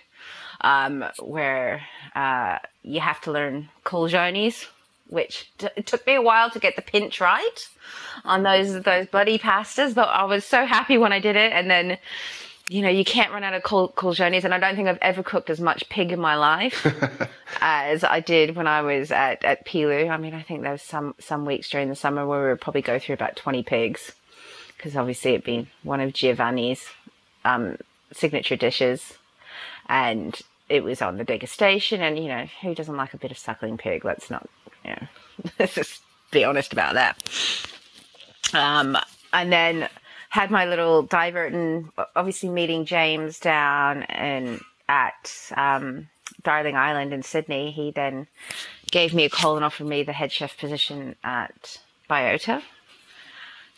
um, 0.61 1.03
where 1.19 1.81
uh, 2.15 2.59
you 2.83 2.99
have 2.99 3.21
to 3.21 3.31
learn 3.31 3.69
culurgioni, 3.85 4.65
which 5.07 5.51
t- 5.57 5.67
it 5.75 5.87
took 5.87 6.05
me 6.05 6.15
a 6.15 6.21
while 6.21 6.49
to 6.51 6.59
get 6.59 6.75
the 6.75 6.81
pinch 6.81 7.19
right 7.19 7.69
on 8.23 8.43
those 8.43 8.81
those 8.83 9.07
bloody 9.07 9.39
pastas, 9.39 9.93
but 9.95 10.09
I 10.09 10.25
was 10.25 10.45
so 10.45 10.65
happy 10.65 10.97
when 10.97 11.13
I 11.13 11.19
did 11.19 11.35
it. 11.35 11.51
And 11.53 11.69
then 11.69 11.97
you 12.69 12.81
know, 12.81 12.89
you 12.89 13.03
can't 13.03 13.31
run 13.31 13.43
out 13.43 13.53
of 13.53 13.63
col- 13.63 13.93
and 13.97 14.53
I 14.53 14.59
don't 14.59 14.75
think 14.75 14.87
I've 14.87 14.97
ever 15.01 15.21
cooked 15.21 15.49
as 15.49 15.59
much 15.59 15.89
pig 15.89 16.11
in 16.11 16.19
my 16.19 16.35
life 16.35 16.85
as 17.61 18.03
I 18.03 18.21
did 18.21 18.55
when 18.55 18.67
I 18.67 18.81
was 18.81 19.11
at, 19.11 19.43
at 19.43 19.65
Pilu. 19.65 20.09
I 20.09 20.17
mean, 20.17 20.33
I 20.33 20.41
think 20.41 20.61
there 20.61 20.71
was 20.71 20.81
some, 20.81 21.13
some 21.19 21.45
weeks 21.45 21.69
during 21.69 21.89
the 21.89 21.95
summer 21.95 22.25
where 22.25 22.41
we 22.41 22.49
would 22.49 22.61
probably 22.61 22.81
go 22.81 22.99
through 22.99 23.15
about 23.15 23.35
20 23.35 23.63
pigs, 23.63 24.13
because 24.77 24.95
obviously 24.95 25.31
it'd 25.31 25.43
been 25.43 25.67
one 25.83 25.99
of 25.99 26.13
Giovanni's 26.13 26.87
um, 27.43 27.77
signature 28.13 28.55
dishes, 28.55 29.17
and 29.87 30.39
it 30.69 30.85
was 30.85 31.01
on 31.01 31.17
the 31.17 31.25
degustation, 31.25 31.99
and, 31.99 32.17
you 32.17 32.29
know, 32.29 32.47
who 32.61 32.73
doesn't 32.73 32.95
like 32.95 33.13
a 33.13 33.17
bit 33.17 33.31
of 33.31 33.37
suckling 33.37 33.77
pig? 33.77 34.05
Let's 34.05 34.29
not, 34.29 34.49
you 34.85 34.91
know, 34.91 35.07
let's 35.59 35.75
just 35.75 36.01
be 36.31 36.45
honest 36.45 36.71
about 36.71 36.93
that. 36.93 37.29
Um, 38.53 38.97
and 39.33 39.51
then 39.51 39.89
had 40.33 40.49
my 40.49 40.65
little 40.65 41.03
divert 41.03 41.53
and 41.53 41.91
obviously 42.15 42.49
meeting 42.49 42.85
James 42.85 43.39
down 43.39 44.01
and 44.01 44.59
at 44.89 45.51
um, 45.55 46.09
Darling 46.41 46.75
Island 46.75 47.13
in 47.13 47.21
Sydney. 47.21 47.69
He 47.69 47.91
then 47.91 48.25
gave 48.89 49.13
me 49.13 49.25
a 49.25 49.29
call 49.29 49.57
and 49.57 49.63
offered 49.63 49.85
me 49.85 50.01
the 50.01 50.11
head 50.11 50.31
chef 50.31 50.57
position 50.57 51.15
at 51.23 51.79
Biota. 52.09 52.63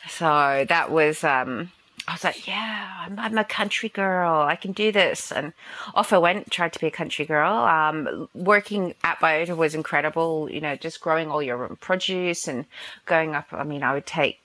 So 0.08 0.66
that 0.70 0.92
was, 0.92 1.26
um, 1.26 1.74
I 2.08 2.14
was 2.14 2.24
like, 2.24 2.48
yeah, 2.48 2.90
I'm, 3.02 3.20
I'm, 3.20 3.38
a 3.38 3.44
country 3.44 3.90
girl. 3.90 4.40
I 4.40 4.56
can 4.56 4.72
do 4.72 4.94
this. 4.94 5.34
And 5.34 5.52
off 5.94 6.14
I 6.14 6.20
went, 6.20 6.52
tried 6.52 6.72
to 6.72 6.80
be 6.80 6.88
a 6.88 6.92
country 6.92 7.26
girl. 7.26 7.52
Um, 7.52 8.30
working 8.34 8.96
at 9.04 9.20
Biota 9.20 9.58
was 9.58 9.76
incredible, 9.76 10.50
you 10.50 10.62
know, 10.62 10.78
just 10.78 11.02
growing 11.02 11.30
all 11.30 11.44
your 11.44 11.66
own 11.66 11.76
produce 11.76 12.48
and 12.48 12.64
going 13.06 13.36
up. 13.36 13.48
I 13.52 13.66
mean, 13.66 13.84
I 13.84 13.94
would 13.94 14.06
take 14.06 14.40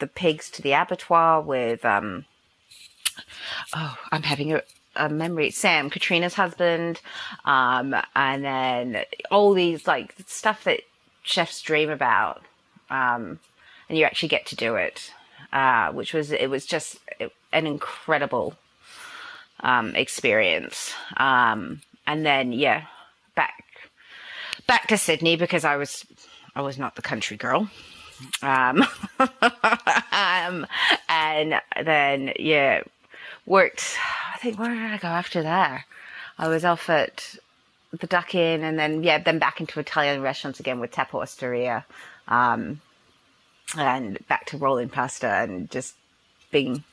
the 0.00 0.06
pigs 0.06 0.50
to 0.50 0.62
the 0.62 0.72
abattoir 0.72 1.40
with 1.40 1.84
um 1.84 2.24
oh 3.74 3.96
i'm 4.12 4.22
having 4.22 4.52
a, 4.54 4.62
a 4.96 5.08
memory. 5.08 5.50
Sam 5.50 5.90
katrina's 5.90 6.34
husband 6.34 7.00
um 7.44 7.94
and 8.16 8.44
then 8.44 9.04
all 9.30 9.54
these 9.54 9.86
like 9.86 10.14
stuff 10.26 10.64
that 10.64 10.80
chefs 11.22 11.62
dream 11.62 11.90
about 11.90 12.42
um 12.90 13.38
and 13.88 13.98
you 13.98 14.04
actually 14.04 14.30
get 14.30 14.46
to 14.46 14.56
do 14.56 14.74
it 14.76 15.12
uh 15.52 15.92
which 15.92 16.12
was 16.12 16.32
it 16.32 16.50
was 16.50 16.66
just 16.66 16.98
an 17.52 17.66
incredible 17.66 18.54
um 19.60 19.94
experience. 19.94 20.92
Um 21.16 21.82
and 22.06 22.26
then 22.26 22.52
yeah 22.52 22.84
back 23.34 23.64
back 24.66 24.88
to 24.88 24.96
sydney 24.98 25.36
because 25.36 25.64
i 25.64 25.76
was 25.76 26.04
i 26.56 26.60
was 26.60 26.76
not 26.78 26.96
the 26.96 27.02
country 27.02 27.36
girl 27.36 27.68
Um, 28.42 28.84
um, 30.12 30.66
and 31.08 31.60
then, 31.82 32.32
yeah, 32.38 32.82
worked, 33.46 33.96
I 34.34 34.38
think, 34.38 34.58
where 34.58 34.74
did 34.74 34.92
I 34.92 34.98
go 34.98 35.08
after 35.08 35.42
that? 35.42 35.84
I 36.38 36.48
was 36.48 36.64
off 36.64 36.88
at 36.88 37.36
the 37.98 38.06
Duck 38.06 38.34
Inn 38.34 38.62
and 38.62 38.78
then, 38.78 39.02
yeah, 39.02 39.18
then 39.18 39.38
back 39.38 39.60
into 39.60 39.80
Italian 39.80 40.22
restaurants 40.22 40.60
again 40.60 40.80
with 40.80 40.92
Tappo 40.92 41.20
Osteria. 41.20 41.84
Um, 42.28 42.80
and 43.76 44.18
back 44.28 44.46
to 44.46 44.56
rolling 44.56 44.88
pasta 44.88 45.28
and 45.28 45.70
just 45.70 45.94
being 46.50 46.84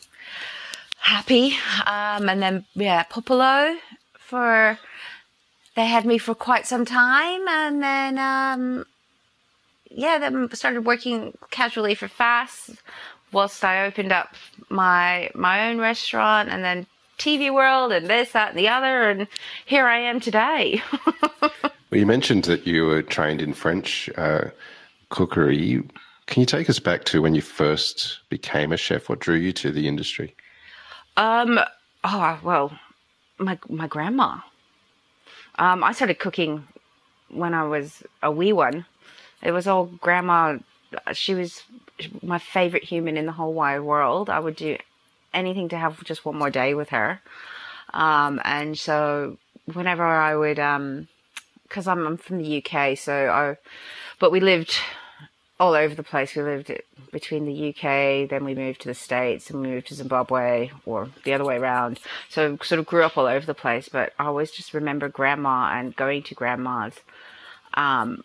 happy. 0.99 1.55
Um, 1.85 2.29
and 2.29 2.41
then, 2.41 2.65
yeah, 2.75 3.03
Popolo 3.03 3.75
for, 4.19 4.77
they 5.75 5.85
had 5.85 6.05
me 6.05 6.17
for 6.17 6.35
quite 6.35 6.67
some 6.67 6.85
time. 6.85 7.47
And 7.47 7.81
then, 7.81 8.17
um, 8.17 8.85
yeah, 9.97 10.19
then 10.19 10.53
started 10.53 10.85
working 10.85 11.35
casually 11.49 11.95
for 11.95 12.07
Fast 12.07 12.69
whilst 13.31 13.65
I 13.65 13.85
opened 13.87 14.11
up 14.11 14.35
my, 14.69 15.31
my 15.33 15.69
own 15.69 15.79
restaurant 15.79 16.49
and 16.49 16.63
then 16.63 16.85
TV 17.17 17.51
World 17.51 17.91
and 17.91 18.05
this, 18.05 18.31
that, 18.33 18.49
and 18.49 18.59
the 18.59 18.67
other. 18.67 19.09
And 19.09 19.27
here 19.65 19.87
I 19.87 19.97
am 19.97 20.19
today. 20.19 20.83
well, 21.41 21.51
you 21.89 22.05
mentioned 22.05 22.43
that 22.43 22.67
you 22.67 22.85
were 22.85 23.01
trained 23.01 23.41
in 23.41 23.53
French 23.53 24.07
uh, 24.17 24.45
cookery. 25.09 25.83
Can 26.27 26.41
you 26.41 26.45
take 26.45 26.69
us 26.69 26.77
back 26.77 27.03
to 27.05 27.23
when 27.23 27.33
you 27.33 27.41
first 27.41 28.19
became 28.29 28.71
a 28.71 28.77
chef? 28.77 29.09
What 29.09 29.19
drew 29.19 29.35
you 29.35 29.51
to 29.53 29.71
the 29.71 29.87
industry? 29.87 30.35
Um. 31.15 31.59
Oh 32.03 32.39
well, 32.43 32.77
my 33.39 33.57
my 33.67 33.87
grandma. 33.87 34.37
Um, 35.57 35.83
I 35.83 35.91
started 35.93 36.19
cooking 36.19 36.67
when 37.29 37.55
I 37.55 37.63
was 37.63 38.03
a 38.21 38.31
wee 38.31 38.53
one. 38.53 38.85
It 39.41 39.51
was 39.51 39.67
all 39.67 39.85
grandma. 39.85 40.57
She 41.13 41.33
was 41.33 41.63
my 42.21 42.39
favorite 42.39 42.83
human 42.83 43.17
in 43.17 43.25
the 43.25 43.31
whole 43.33 43.53
wide 43.53 43.81
world. 43.81 44.29
I 44.29 44.39
would 44.39 44.55
do 44.55 44.77
anything 45.33 45.69
to 45.69 45.77
have 45.77 46.03
just 46.03 46.25
one 46.25 46.37
more 46.37 46.49
day 46.49 46.73
with 46.73 46.89
her. 46.89 47.21
Um, 47.93 48.41
and 48.43 48.77
so 48.77 49.37
whenever 49.65 50.03
I 50.03 50.35
would, 50.35 50.59
um, 50.59 51.07
cause 51.69 51.87
I'm, 51.87 52.05
I'm 52.05 52.17
from 52.17 52.37
the 52.39 52.63
UK, 52.63 52.97
so 52.97 53.13
I, 53.13 53.57
but 54.19 54.31
we 54.31 54.39
lived 54.39 54.75
all 55.59 55.73
over 55.73 55.95
the 55.95 56.03
place. 56.03 56.35
We 56.35 56.43
lived 56.43 56.71
between 57.11 57.45
the 57.45 57.69
UK, 57.69 58.29
then 58.29 58.43
we 58.43 58.53
moved 58.53 58.81
to 58.81 58.87
the 58.87 58.93
States, 58.93 59.49
and 59.49 59.61
we 59.61 59.69
moved 59.69 59.87
to 59.87 59.95
Zimbabwe, 59.95 60.71
or 60.85 61.09
the 61.23 61.33
other 61.33 61.45
way 61.45 61.57
around. 61.57 61.99
So 62.29 62.57
sort 62.61 62.79
of 62.79 62.85
grew 62.85 63.03
up 63.03 63.17
all 63.17 63.25
over 63.25 63.45
the 63.45 63.53
place. 63.53 63.89
But 63.89 64.13
I 64.19 64.25
always 64.25 64.51
just 64.51 64.73
remember 64.73 65.09
grandma 65.09 65.71
and 65.73 65.95
going 65.95 66.23
to 66.23 66.35
grandma's, 66.35 66.99
um, 67.73 68.23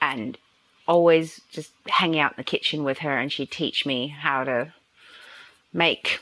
and 0.00 0.38
always 0.86 1.40
just 1.50 1.72
hanging 1.88 2.20
out 2.20 2.32
in 2.32 2.36
the 2.38 2.44
kitchen 2.44 2.84
with 2.84 2.98
her, 2.98 3.16
and 3.16 3.32
she'd 3.32 3.50
teach 3.50 3.84
me 3.84 4.08
how 4.08 4.44
to 4.44 4.72
make 5.72 6.20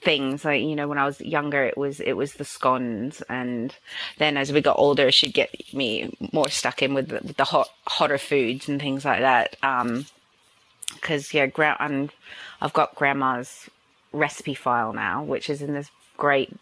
things. 0.00 0.44
Like 0.44 0.62
you 0.62 0.74
know 0.74 0.88
when 0.88 0.98
i 0.98 1.04
was 1.04 1.20
younger 1.20 1.62
it 1.62 1.78
was 1.78 2.00
it 2.00 2.14
was 2.14 2.34
the 2.34 2.44
scones 2.44 3.22
and 3.28 3.74
then 4.18 4.36
as 4.36 4.52
we 4.52 4.60
got 4.60 4.78
older 4.78 5.12
she'd 5.12 5.32
get 5.32 5.54
me 5.72 6.12
more 6.32 6.48
stuck 6.48 6.82
in 6.82 6.92
with 6.92 7.08
the, 7.08 7.20
with 7.22 7.36
the 7.36 7.44
hot 7.44 7.68
hotter 7.86 8.18
foods 8.18 8.68
and 8.68 8.80
things 8.80 9.04
like 9.04 9.20
that. 9.20 9.56
Um 9.62 10.06
because 10.94 11.32
yeah 11.32 11.46
gra- 11.46 11.76
i've 12.60 12.72
got 12.72 12.94
grandma's 12.94 13.70
recipe 14.12 14.54
file 14.54 14.92
now 14.92 15.22
which 15.22 15.48
is 15.48 15.62
in 15.62 15.72
this 15.72 15.90
great 16.18 16.54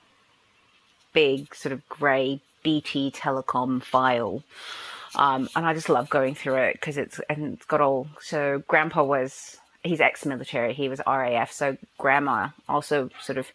big 1.12 1.52
sort 1.54 1.72
of 1.72 1.86
gray 1.88 2.40
bt 2.62 3.10
telecom 3.10 3.82
file 3.82 4.44
um 5.16 5.48
and 5.56 5.66
i 5.66 5.74
just 5.74 5.88
love 5.88 6.08
going 6.10 6.34
through 6.34 6.56
it 6.56 6.74
because 6.74 6.96
it's 6.96 7.20
and 7.28 7.54
it's 7.54 7.66
got 7.66 7.80
all 7.80 8.08
so 8.20 8.62
grandpa 8.66 9.02
was 9.02 9.58
he's 9.82 10.00
ex-military. 10.00 10.74
He 10.74 10.88
was 10.88 11.00
RAF, 11.06 11.52
so 11.52 11.76
grandma 11.98 12.50
also 12.68 13.10
sort 13.20 13.38
of 13.38 13.48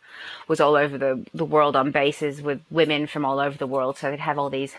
was 0.48 0.60
all 0.60 0.76
over 0.76 0.98
the 0.98 1.26
the 1.34 1.46
world 1.46 1.76
on 1.76 1.92
bases 1.92 2.42
with 2.42 2.62
women 2.70 3.08
from 3.08 3.26
all 3.26 3.40
over 3.40 3.58
the 3.58 3.68
world. 3.68 3.98
So 3.98 4.10
they'd 4.10 4.20
have 4.20 4.40
all 4.40 4.50
these 4.50 4.76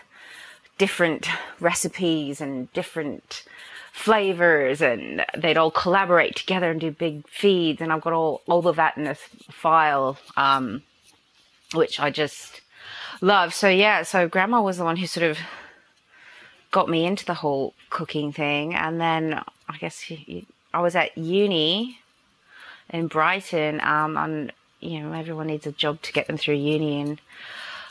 different 0.77 1.27
recipes 1.59 2.41
and 2.41 2.71
different 2.73 3.43
flavors, 3.91 4.81
and 4.81 5.25
they'd 5.35 5.57
all 5.57 5.71
collaborate 5.71 6.35
together 6.35 6.69
and 6.71 6.81
do 6.81 6.91
big 6.91 7.27
feeds. 7.27 7.81
And 7.81 7.91
I've 7.91 8.01
got 8.01 8.13
all 8.13 8.41
all 8.47 8.67
of 8.67 8.75
that 8.75 8.97
in 8.97 9.05
this 9.05 9.21
file, 9.49 10.17
um, 10.35 10.83
which 11.73 11.99
I 11.99 12.09
just 12.09 12.61
love. 13.21 13.53
So 13.53 13.69
yeah, 13.69 14.03
so 14.03 14.27
grandma 14.27 14.61
was 14.61 14.77
the 14.77 14.83
one 14.83 14.97
who 14.97 15.07
sort 15.07 15.29
of 15.29 15.37
got 16.71 16.89
me 16.89 17.05
into 17.05 17.25
the 17.25 17.33
whole 17.33 17.73
cooking 17.89 18.31
thing, 18.31 18.75
and 18.75 18.99
then 18.99 19.41
I 19.69 19.77
guess 19.77 20.11
I 20.73 20.81
was 20.81 20.95
at 20.95 21.17
uni 21.17 21.99
in 22.89 23.07
Brighton, 23.07 23.81
um, 23.81 24.17
and 24.17 24.53
you 24.79 24.99
know 25.01 25.13
everyone 25.13 25.47
needs 25.47 25.67
a 25.67 25.71
job 25.71 26.01
to 26.03 26.13
get 26.13 26.27
them 26.27 26.37
through 26.37 26.55
uni, 26.55 27.01
and 27.01 27.21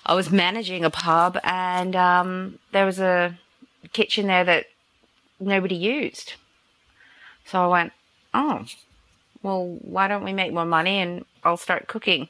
I 0.05 0.15
was 0.15 0.31
managing 0.31 0.85
a 0.85 0.91
pub, 0.91 1.39
and 1.43 1.97
um, 1.97 2.59
there 2.73 2.87
was 2.87 3.01
a 3.01 3.39
kitchen 3.93 4.27
there 4.27 4.45
that 4.45 4.67
nobody 5.41 5.75
used. 5.75 6.35
So 7.45 7.62
I 7.62 7.67
went, 7.69 7.93
oh, 8.35 8.65
well, 9.43 9.79
why 9.83 10.09
don't 10.09 10.25
we 10.25 10.33
make 10.33 10.53
more 10.53 10.65
money 10.65 10.99
and 10.99 11.25
I'll 11.45 11.57
start 11.57 11.87
cooking. 11.87 12.29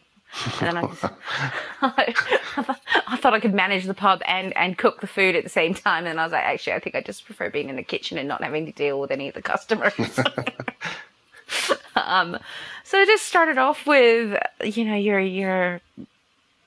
And 0.61 0.69
then 0.69 0.77
I, 0.77 0.83
just, 0.83 1.05
I 3.09 3.17
thought 3.17 3.35
I 3.35 3.41
could 3.41 3.55
manage 3.55 3.85
the 3.85 3.95
pub 3.95 4.23
and, 4.27 4.57
and 4.57 4.77
cook 4.77 5.01
the 5.01 5.07
food 5.07 5.35
at 5.35 5.45
the 5.45 5.51
same 5.51 5.75
time. 5.75 6.07
And 6.07 6.21
I 6.21 6.25
was 6.25 6.33
like, 6.33 6.45
actually, 6.45 6.75
I 6.75 6.81
think 6.81 6.95
I 6.95 7.01
just 7.01 7.25
prefer 7.25 7.51
being 7.51 7.69
in 7.69 7.77
the 7.77 7.83
kitchen 7.83 8.19
and 8.19 8.29
not 8.29 8.43
having 8.43 8.67
to 8.67 8.73
deal 8.73 9.01
with 9.01 9.11
any 9.11 9.29
of 9.29 9.35
the 9.35 9.43
customers. 9.43 9.93
um, 11.97 12.39
so 12.85 13.01
I 13.01 13.07
just 13.07 13.25
started 13.25 13.59
off 13.59 13.87
with, 13.87 14.39
you 14.63 14.85
know, 14.85 14.97
your, 14.97 15.21
your 15.21 15.81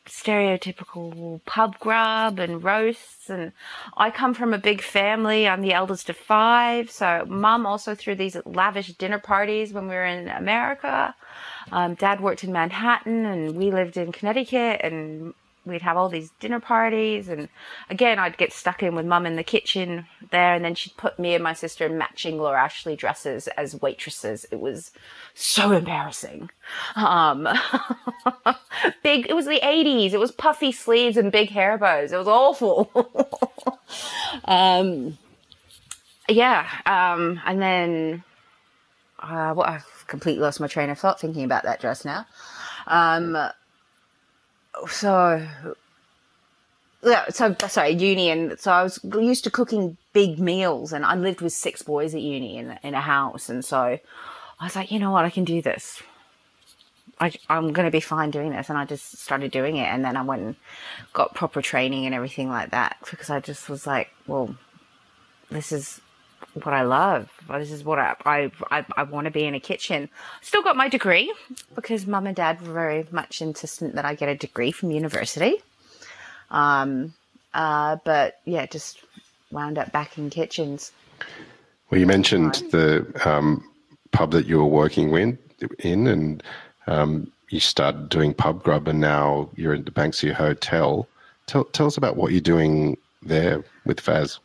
stereotypical 0.10 1.40
pub 1.46 1.80
grub 1.80 2.40
and 2.40 2.64
roasts 2.64 3.30
and 3.30 3.52
I 3.96 4.10
come 4.10 4.34
from 4.34 4.54
a 4.54 4.58
big 4.58 4.82
family. 4.82 5.48
I'm 5.48 5.62
the 5.62 5.74
eldest 5.74 6.10
of 6.10 6.18
five. 6.18 6.90
So 6.92 7.26
mum 7.28 7.66
also 7.66 7.96
threw 7.96 8.16
these 8.16 8.36
lavish 8.46 8.90
dinner 8.94 9.20
parties 9.20 9.72
when 9.72 9.88
we 9.88 9.96
were 9.96 10.06
in 10.06 10.28
America. 10.28 11.16
Um, 11.72 11.94
Dad 11.94 12.22
worked 12.22 12.44
in 12.44 12.52
Manhattan 12.52 13.26
and 13.26 13.56
we 13.56 13.72
lived 13.72 13.98
in 13.98 14.12
Connecticut 14.12 14.82
and 14.84 15.34
we'd 15.66 15.82
have 15.82 15.98
all 15.98 16.10
these 16.10 16.32
dinner 16.40 16.60
parties 16.60 17.28
and 17.28 17.50
again 17.90 18.18
I'd 18.20 18.38
get 18.38 18.54
stuck 18.54 18.82
in 18.82 18.96
with 18.96 19.06
mum 19.06 19.26
in 19.26 19.36
the 19.36 19.44
kitchen 19.44 20.06
there 20.32 20.54
and 20.54 20.64
then 20.64 20.76
she'd 20.76 20.98
put 20.98 21.20
me 21.20 21.36
and 21.36 21.44
my 21.44 21.54
sister 21.54 21.86
in 21.86 21.98
matching 21.98 22.38
Laura 22.38 22.62
Ashley 22.62 22.96
dresses 22.96 23.48
as 23.50 23.80
waitresses. 23.82 24.46
It 24.52 24.60
was 24.60 24.92
so 25.34 25.72
embarrassing. 25.72 26.50
Um, 26.96 27.48
big, 29.04 29.28
it 29.30 29.36
was 29.36 29.46
the 29.46 29.60
80s. 29.62 30.14
It 30.14 30.20
was 30.20 30.32
puffy 30.32 30.72
sleeves 30.72 31.18
and 31.18 31.32
big 31.32 31.50
hair 31.50 31.78
bows. 31.78 32.12
It 32.12 32.18
was 32.18 32.28
awful. 32.28 32.90
um, 34.46 35.18
yeah. 36.28 36.68
Um, 36.86 37.40
and 37.46 37.62
then, 37.62 38.24
uh, 39.20 39.54
well, 39.56 39.64
i've 39.64 40.06
completely 40.08 40.42
lost 40.42 40.60
my 40.60 40.68
train 40.68 40.90
of 40.90 40.98
thought 40.98 41.20
thinking 41.20 41.44
about 41.44 41.64
that 41.64 41.80
dress 41.80 42.06
now. 42.06 42.26
So 44.88 45.48
yeah, 47.04 47.30
so 47.30 47.56
sorry, 47.68 47.92
uni, 47.92 48.30
and 48.30 48.60
so 48.60 48.72
I 48.72 48.84
was 48.84 49.00
used 49.04 49.46
to 49.46 49.52
cooking 49.52 49.98
big 50.14 50.40
meals, 50.40 50.92
and 50.92 51.06
I 51.06 51.16
lived 51.16 51.42
with 51.42 51.54
six 51.54 51.82
boys 51.82 52.14
at 52.14 52.22
uni 52.22 52.58
in 52.58 52.78
in 52.84 52.94
a 52.94 53.02
house, 53.02 53.50
and 53.50 53.64
so 53.64 53.78
I 54.60 54.64
was 54.64 54.76
like, 54.76 54.92
you 54.92 55.00
know 55.00 55.12
what, 55.12 55.26
I 55.26 55.30
can 55.30 55.46
do 55.46 55.62
this. 55.62 56.02
I, 57.22 57.34
I'm 57.50 57.74
going 57.74 57.86
to 57.86 57.92
be 57.92 58.00
fine 58.00 58.32
doing 58.32 58.52
this, 58.52 58.70
and 58.70 58.78
I 58.78 58.86
just 58.86 59.20
started 59.20 59.52
doing 59.52 59.78
it, 59.78 59.88
and 59.88 60.04
then 60.04 60.18
I 60.18 60.24
went 60.24 60.42
and 60.42 60.56
got 61.14 61.36
proper 61.36 61.62
training 61.62 62.06
and 62.06 62.16
everything 62.16 62.50
like 62.50 62.72
that 62.72 62.98
because 63.10 63.30
I 63.30 63.40
just 63.40 63.70
was 63.70 63.88
like, 63.88 64.12
well, 64.28 64.56
this 65.50 65.72
is 65.72 66.02
what 66.66 66.74
I 66.74 66.84
love. 66.84 67.30
This 67.50 67.72
is 67.72 67.84
what 67.84 68.00
I 68.00 68.16
I, 68.26 68.52
I, 68.72 68.86
I 68.98 69.04
want 69.04 69.26
to 69.26 69.32
be 69.32 69.46
in 69.46 69.56
a 69.56 69.60
kitchen. 69.60 70.10
Still 70.42 70.62
got 70.62 70.76
my 70.76 70.90
degree 70.90 71.34
because 71.76 72.08
mum 72.08 72.28
and 72.28 72.36
dad 72.36 72.62
were 72.66 72.74
very 72.74 73.08
much 73.12 73.42
insistent 73.42 73.96
that 73.96 74.06
I 74.06 74.16
get 74.16 74.30
a 74.30 74.36
degree 74.36 74.72
from 74.72 74.92
university. 74.92 75.62
Um, 76.52 77.14
uh, 77.54 77.98
but 78.04 78.40
yeah, 78.46 78.66
just 78.66 79.00
wound 79.52 79.78
up 79.78 79.92
back 79.92 80.18
in 80.18 80.30
kitchens. 80.30 80.92
Well, 81.90 82.00
you 82.00 82.08
mentioned 82.08 82.56
the 82.72 83.06
um, 83.26 83.64
pub 84.12 84.32
that 84.32 84.46
you 84.46 84.58
were 84.58 84.66
working 84.66 85.12
with, 85.12 85.38
in, 85.80 86.08
and 86.08 86.44
um, 86.88 87.32
you 87.50 87.60
started 87.60 88.10
doing 88.10 88.34
pub 88.34 88.64
grub, 88.64 88.88
and 88.88 89.00
now 89.00 89.50
you're 89.56 89.74
in 89.74 89.84
the 89.84 89.92
Banksia 89.92 90.34
Hotel. 90.34 91.08
Tell, 91.48 91.64
tell 91.66 91.88
us 91.88 91.98
about 91.98 92.16
what 92.16 92.32
you're 92.32 92.42
doing 92.42 92.98
there 93.24 93.64
with 93.86 94.02
Faz. 94.02 94.40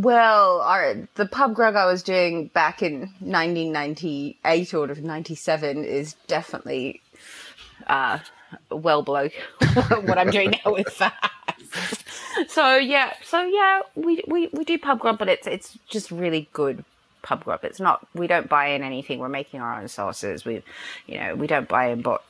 Well, 0.00 0.62
our, 0.62 0.96
the 1.16 1.26
pub 1.26 1.54
grub 1.54 1.76
I 1.76 1.84
was 1.84 2.02
doing 2.02 2.46
back 2.46 2.82
in 2.82 3.00
1998 3.20 4.72
or 4.72 4.86
97 4.86 5.84
is 5.84 6.14
definitely 6.26 7.02
uh, 7.86 8.20
well 8.70 9.02
below 9.02 9.28
what 9.58 10.16
I'm 10.16 10.30
doing 10.30 10.54
now 10.64 10.72
with 10.72 10.86
Faz. 10.86 12.02
So 12.48 12.76
yeah, 12.76 13.12
so 13.22 13.42
yeah, 13.44 13.82
we, 13.94 14.24
we, 14.26 14.48
we 14.54 14.64
do 14.64 14.78
pub 14.78 15.00
grub, 15.00 15.18
but 15.18 15.28
it's 15.28 15.46
it's 15.46 15.78
just 15.86 16.10
really 16.10 16.48
good 16.54 16.82
pub 17.20 17.44
grub. 17.44 17.62
It's 17.64 17.80
not. 17.80 18.06
We 18.14 18.26
don't 18.26 18.48
buy 18.48 18.68
in 18.68 18.82
anything. 18.82 19.18
We're 19.18 19.28
making 19.28 19.60
our 19.60 19.82
own 19.82 19.88
sauces. 19.88 20.46
We, 20.46 20.62
you 21.06 21.18
know, 21.18 21.34
we 21.34 21.46
don't 21.46 21.68
buy 21.68 21.88
in 21.88 22.00
bought 22.00 22.24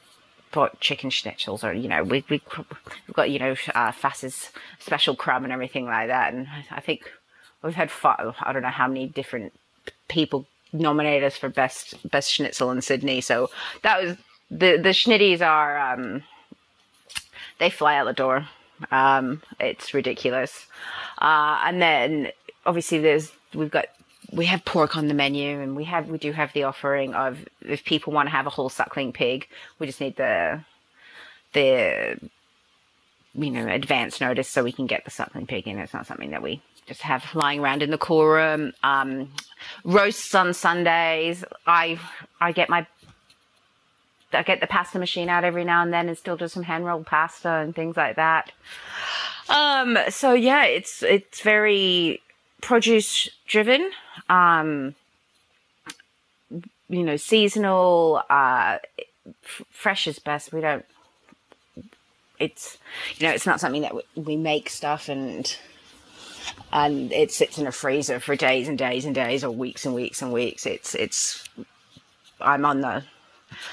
bought 0.50 0.80
chicken 0.80 1.11
schnitzels 1.11 1.62
or 1.62 1.72
you 1.72 1.88
know 1.88 2.02
we 2.02 2.24
we 2.28 2.42
we've 2.56 3.14
got 3.14 3.30
you 3.30 3.38
know 3.38 3.52
uh, 3.76 3.92
Fass's 3.92 4.50
special 4.80 5.14
crumb 5.14 5.44
and 5.44 5.52
everything 5.52 5.85
like 5.85 6.09
that. 6.09 6.35
And 6.35 6.48
I 6.72 6.80
think 6.80 7.09
we've 7.62 7.75
had 7.75 7.90
five, 7.90 8.35
I 8.40 8.53
don't 8.53 8.62
know 8.62 8.68
how 8.68 8.88
many 8.88 9.07
different 9.07 9.53
people 10.09 10.46
nominate 10.73 11.23
us 11.23 11.37
for 11.37 11.49
best 11.49 11.94
best 12.11 12.33
schnitzel 12.33 12.70
in 12.70 12.83
Sydney. 12.83 13.20
So 13.20 13.51
that 13.83 14.03
was 14.03 14.16
the 14.51 14.77
the 14.77 14.90
schnitties 14.90 15.40
are 15.40 15.79
um, 15.79 16.23
they 17.59 17.70
fly 17.70 17.96
out 17.96 18.07
the 18.07 18.12
door. 18.12 18.49
Um, 18.90 19.42
it's 19.59 19.92
ridiculous. 19.92 20.66
Uh, 21.18 21.61
and 21.64 21.81
then 21.83 22.29
obviously 22.66 22.99
there's 22.99 23.33
we've 23.55 23.70
got 23.70 23.87
we 24.33 24.46
have 24.46 24.64
pork 24.64 24.96
on 24.96 25.09
the 25.09 25.14
menu 25.14 25.61
and 25.61 25.77
we 25.77 25.85
have 25.85 26.09
we 26.09 26.18
do 26.18 26.33
have 26.33 26.53
the 26.53 26.64
offering 26.64 27.14
of 27.14 27.38
if 27.62 27.85
people 27.85 28.12
want 28.12 28.29
to 28.29 28.31
have 28.31 28.46
a 28.46 28.51
whole 28.51 28.68
suckling 28.68 29.12
pig, 29.12 29.49
we 29.79 29.87
just 29.87 30.01
need 30.01 30.16
the 30.16 30.64
the 31.53 32.16
you 33.35 33.51
know 33.51 33.68
advance 33.68 34.20
notice 34.20 34.49
so 34.49 34.64
we 34.64 34.73
can 34.73 34.87
get 34.87 35.05
the 35.05 35.11
suckling 35.11 35.46
pig 35.46 35.66
in. 35.66 35.79
It's 35.79 35.94
not 35.94 36.07
something 36.07 36.31
that 36.31 36.42
we 36.42 36.62
just 36.90 37.03
have 37.03 37.24
lying 37.37 37.61
around 37.61 37.85
in 37.85 37.92
the 37.92 37.98
cool 37.98 38.26
room. 38.26 38.72
Um, 38.83 39.31
roasts 39.85 40.35
on 40.35 40.53
Sundays. 40.53 41.44
I 41.64 42.00
I 42.40 42.50
get 42.50 42.68
my 42.68 42.85
I 44.33 44.42
get 44.42 44.61
the 44.61 44.66
pasta 44.66 44.98
machine 44.98 45.29
out 45.29 45.44
every 45.44 45.64
now 45.64 45.83
and 45.83 45.92
then 45.92 46.09
and 46.09 46.18
still 46.18 46.37
do 46.37 46.48
some 46.48 46.64
hand 46.64 46.85
rolled 46.85 47.07
pasta 47.07 47.48
and 47.48 47.76
things 47.76 47.96
like 47.96 48.16
that. 48.16 48.50
Um, 49.48 49.96
so 50.09 50.33
yeah, 50.33 50.64
it's 50.64 51.05
it's 51.05 51.42
very 51.42 52.20
produce 52.61 53.29
driven. 53.46 53.92
Um, 54.29 54.96
you 56.88 57.05
know, 57.05 57.16
seasonal. 57.16 58.24
Uh, 58.29 58.79
f- 59.44 59.62
fresh 59.70 60.09
is 60.09 60.18
best. 60.18 60.53
We 60.53 60.61
don't. 60.61 60.85
It's 62.40 62.79
you 63.16 63.29
know, 63.29 63.33
it's 63.33 63.46
not 63.46 63.61
something 63.61 63.83
that 63.83 63.94
we 64.16 64.37
make 64.37 64.68
stuff 64.68 65.09
and 65.09 65.57
and 66.72 67.12
it 67.12 67.33
sits 67.33 67.59
in 67.59 67.66
a 67.66 67.72
freezer 67.72 68.20
for 68.20 68.37
days 68.37 68.68
and 68.68 68.79
days 68.79 69.05
and 69.05 69.14
days 69.14 69.44
or 69.44 69.50
weeks 69.50 69.85
and 69.87 69.94
weeks 69.94 70.22
and 70.22 70.33
weeks. 70.33 70.66
It's 70.66 70.94
it's. 70.94 71.48
I'm 72.40 72.64
on 72.64 72.81
the 72.81 73.05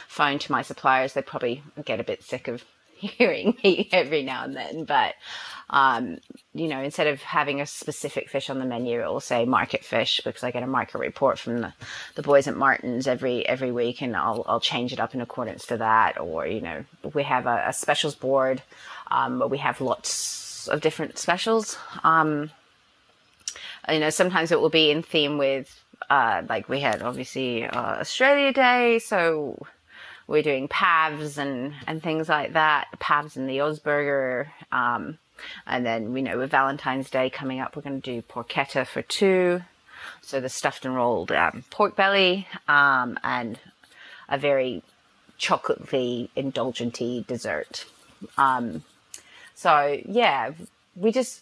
phone 0.07 0.39
to 0.39 0.51
my 0.51 0.61
suppliers. 0.61 1.13
They 1.13 1.21
probably 1.21 1.63
get 1.85 1.99
a 1.99 2.03
bit 2.03 2.23
sick 2.23 2.47
of 2.47 2.63
hearing 2.97 3.55
me 3.63 3.87
every 3.91 4.23
now 4.23 4.43
and 4.43 4.55
then, 4.55 4.85
but 4.85 5.15
um, 5.69 6.17
you 6.53 6.69
know, 6.69 6.81
instead 6.81 7.07
of 7.07 7.21
having 7.21 7.59
a 7.59 7.65
specific 7.65 8.29
fish 8.29 8.49
on 8.49 8.57
the 8.57 8.65
menu, 8.65 9.01
it 9.01 9.07
will 9.07 9.19
say 9.19 9.43
market 9.45 9.83
fish 9.83 10.21
because 10.23 10.43
I 10.43 10.51
get 10.51 10.63
a 10.63 10.67
market 10.67 10.97
report 10.97 11.37
from 11.37 11.59
the, 11.59 11.73
the 12.15 12.21
boys 12.21 12.47
at 12.47 12.55
Martin's 12.55 13.05
every 13.05 13.45
every 13.45 13.71
week, 13.71 14.01
and 14.01 14.15
I'll 14.15 14.43
I'll 14.47 14.61
change 14.61 14.93
it 14.93 14.99
up 14.99 15.13
in 15.13 15.21
accordance 15.21 15.65
to 15.67 15.77
that. 15.77 16.19
Or 16.19 16.47
you 16.47 16.61
know, 16.61 16.85
we 17.13 17.23
have 17.23 17.45
a, 17.45 17.65
a 17.67 17.73
specials 17.73 18.15
board 18.15 18.61
um, 19.11 19.43
we 19.49 19.57
have 19.59 19.81
lots 19.81 20.09
of 20.67 20.81
different 20.81 21.17
specials. 21.17 21.77
Um, 22.03 22.51
you 23.89 23.99
know, 23.99 24.09
sometimes 24.09 24.51
it 24.51 24.59
will 24.59 24.69
be 24.69 24.91
in 24.91 25.01
theme 25.03 25.37
with 25.37 25.83
uh, 26.09 26.43
like 26.47 26.69
we 26.69 26.79
had 26.79 27.01
obviously 27.01 27.65
uh, 27.65 27.99
Australia 27.99 28.51
Day, 28.53 28.99
so 28.99 29.65
we're 30.27 30.43
doing 30.43 30.67
pavs 30.67 31.37
and 31.37 31.73
and 31.87 32.03
things 32.03 32.29
like 32.29 32.53
that. 32.53 32.87
Pavs 32.99 33.35
and 33.35 33.49
the 33.49 33.57
Osburger. 33.57 34.47
Um, 34.71 35.17
and 35.65 35.85
then, 35.85 36.15
you 36.15 36.23
know, 36.23 36.37
with 36.37 36.51
Valentine's 36.51 37.09
Day 37.09 37.29
coming 37.29 37.59
up, 37.59 37.75
we're 37.75 37.81
going 37.83 38.01
to 38.01 38.11
do 38.15 38.21
porchetta 38.21 38.85
for 38.85 39.01
two. 39.01 39.61
So 40.21 40.39
the 40.39 40.49
stuffed 40.49 40.85
and 40.85 40.95
rolled 40.95 41.31
um, 41.31 41.63
pork 41.69 41.95
belly 41.95 42.47
um, 42.67 43.19
and 43.23 43.59
a 44.29 44.37
very 44.37 44.83
chocolatey, 45.39 46.29
indulgenty 46.35 47.25
dessert. 47.25 47.85
Um, 48.37 48.83
so 49.57 49.99
yeah, 50.05 50.51
we 50.95 51.11
just 51.11 51.41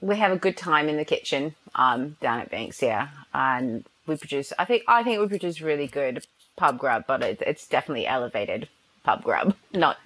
we 0.00 0.16
have 0.16 0.32
a 0.32 0.36
good 0.36 0.56
time 0.56 0.88
in 0.88 0.96
the 0.96 1.04
kitchen 1.04 1.54
um, 1.76 2.16
down 2.20 2.40
at 2.40 2.50
Banksia, 2.50 3.08
and 3.32 3.84
we 4.08 4.16
produce. 4.16 4.52
I 4.58 4.64
think 4.64 4.82
I 4.88 5.04
think 5.04 5.20
we 5.20 5.28
produce 5.28 5.60
really 5.60 5.86
good 5.86 6.26
pub 6.56 6.78
grub, 6.78 7.04
but 7.06 7.22
it, 7.22 7.40
it's 7.46 7.68
definitely 7.68 8.08
elevated 8.08 8.68
pub 9.04 9.22
grub, 9.22 9.54
not 9.72 9.98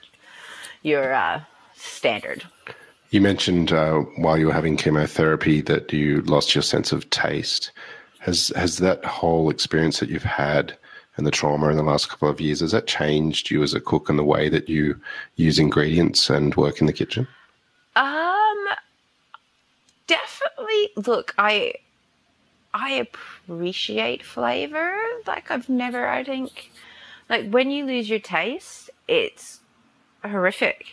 your 0.83 1.15
uh, 1.15 1.41
standard. 1.75 2.45
You 3.09 3.23
mentioned 3.23 3.73
uh, 3.73 4.01
while 4.17 4.37
you 4.37 4.49
were 4.49 4.53
having 4.53 4.77
chemotherapy 4.77 5.63
that 5.63 5.91
you 5.91 6.21
lost 6.23 6.55
your 6.55 6.63
sense 6.63 6.93
of 6.93 7.09
taste. 7.09 7.73
Has 8.19 8.53
has 8.55 8.77
that 8.79 9.05
whole 9.07 9.49
experience 9.49 10.01
that 10.01 10.11
you've 10.11 10.23
had 10.23 10.77
and 11.17 11.27
the 11.27 11.31
trauma 11.31 11.69
in 11.69 11.77
the 11.77 11.83
last 11.83 12.09
couple 12.09 12.29
of 12.29 12.41
years 12.41 12.61
has 12.61 12.73
that 12.73 12.87
changed 12.87 13.51
you 13.51 13.63
as 13.63 13.75
a 13.75 13.81
cook 13.81 14.09
and 14.09 14.19
the 14.19 14.25
way 14.25 14.49
that 14.49 14.69
you 14.69 14.99
use 15.37 15.59
ingredients 15.59 16.31
and 16.31 16.55
work 16.55 16.81
in 16.81 16.87
the 16.87 16.93
kitchen? 16.93 17.29
Um, 17.97 18.67
definitely. 20.07 20.91
Look, 20.97 21.35
I 21.37 21.75
I 22.75 22.93
appreciate 22.93 24.25
flavor. 24.25 24.97
Like 25.27 25.51
I've 25.51 25.69
never. 25.69 26.09
I 26.09 26.25
think 26.25 26.71
like 27.29 27.51
when 27.51 27.71
you 27.71 27.85
lose 27.85 28.09
your 28.09 28.19
taste, 28.19 28.91
it's 29.09 29.61
horrific 30.25 30.87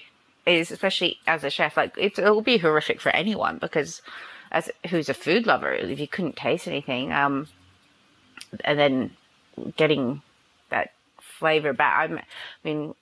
is 0.46 0.72
especially 0.72 1.20
as 1.28 1.44
a 1.44 1.50
chef 1.50 1.78
like 1.78 1.96
it 1.98 2.18
will 2.18 2.42
be 2.42 2.58
horrific 2.58 3.00
for 3.00 3.10
anyone 3.10 3.58
because 3.60 4.02
as 4.52 4.70
who's 4.90 5.10
a 5.10 5.14
food 5.14 5.46
lover 5.46 5.72
if 5.72 6.00
you 6.00 6.08
couldn't 6.08 6.36
taste 6.36 6.68
anything 6.68 7.14
um 7.14 7.48
and 8.66 8.80
then 8.80 9.12
getting 9.78 10.22
that 10.70 10.92
flavor 11.20 11.74
back 11.74 12.10
i 12.10 12.24
mean 12.64 12.94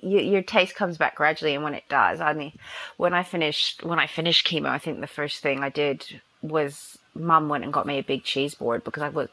your, 0.00 0.20
your 0.20 0.42
taste 0.42 0.74
comes 0.74 0.98
back 0.98 1.16
gradually 1.16 1.54
and 1.54 1.64
when 1.64 1.74
it 1.74 1.84
does 1.88 2.20
i 2.20 2.32
mean 2.32 2.52
when 2.96 3.14
i 3.14 3.22
finished 3.22 3.82
when 3.84 3.98
i 3.98 4.06
finished 4.06 4.46
chemo 4.46 4.66
i 4.66 4.78
think 4.78 5.00
the 5.00 5.06
first 5.06 5.42
thing 5.42 5.60
i 5.60 5.68
did 5.68 6.20
was 6.42 6.98
mum 7.14 7.48
went 7.48 7.64
and 7.64 7.72
got 7.72 7.86
me 7.86 7.98
a 7.98 8.02
big 8.02 8.22
cheese 8.24 8.54
board 8.54 8.84
because 8.84 9.02
i 9.02 9.08
was 9.08 9.28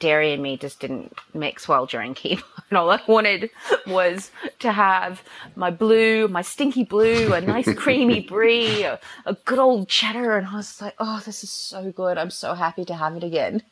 dairy 0.00 0.32
and 0.32 0.42
me 0.42 0.56
just 0.56 0.80
didn't 0.80 1.16
mix 1.34 1.68
well 1.68 1.86
during 1.86 2.14
chemo. 2.14 2.42
And 2.70 2.78
all 2.78 2.90
I 2.90 3.00
wanted 3.06 3.50
was 3.86 4.30
to 4.58 4.72
have 4.72 5.22
my 5.56 5.70
blue, 5.70 6.28
my 6.28 6.42
stinky 6.42 6.84
blue, 6.84 7.32
a 7.32 7.40
nice 7.40 7.72
creamy 7.74 8.20
brie, 8.28 8.82
a, 8.82 9.00
a, 9.24 9.34
good 9.34 9.58
old 9.58 9.88
cheddar. 9.88 10.36
And 10.36 10.46
I 10.46 10.56
was 10.56 10.80
like, 10.80 10.94
oh, 10.98 11.22
this 11.24 11.42
is 11.42 11.50
so 11.50 11.90
good. 11.90 12.18
I'm 12.18 12.30
so 12.30 12.54
happy 12.54 12.84
to 12.86 12.94
have 12.94 13.16
it 13.16 13.24
again. 13.24 13.62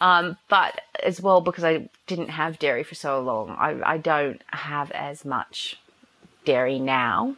Um, 0.00 0.36
but 0.48 0.80
as 1.02 1.20
well, 1.20 1.40
because 1.40 1.64
I 1.64 1.88
didn't 2.06 2.28
have 2.28 2.58
dairy 2.58 2.84
for 2.84 2.94
so 2.94 3.20
long, 3.20 3.50
I, 3.50 3.94
I 3.94 3.98
don't 3.98 4.40
have 4.48 4.90
as 4.92 5.24
much 5.24 5.78
dairy 6.44 6.78
now 6.78 7.34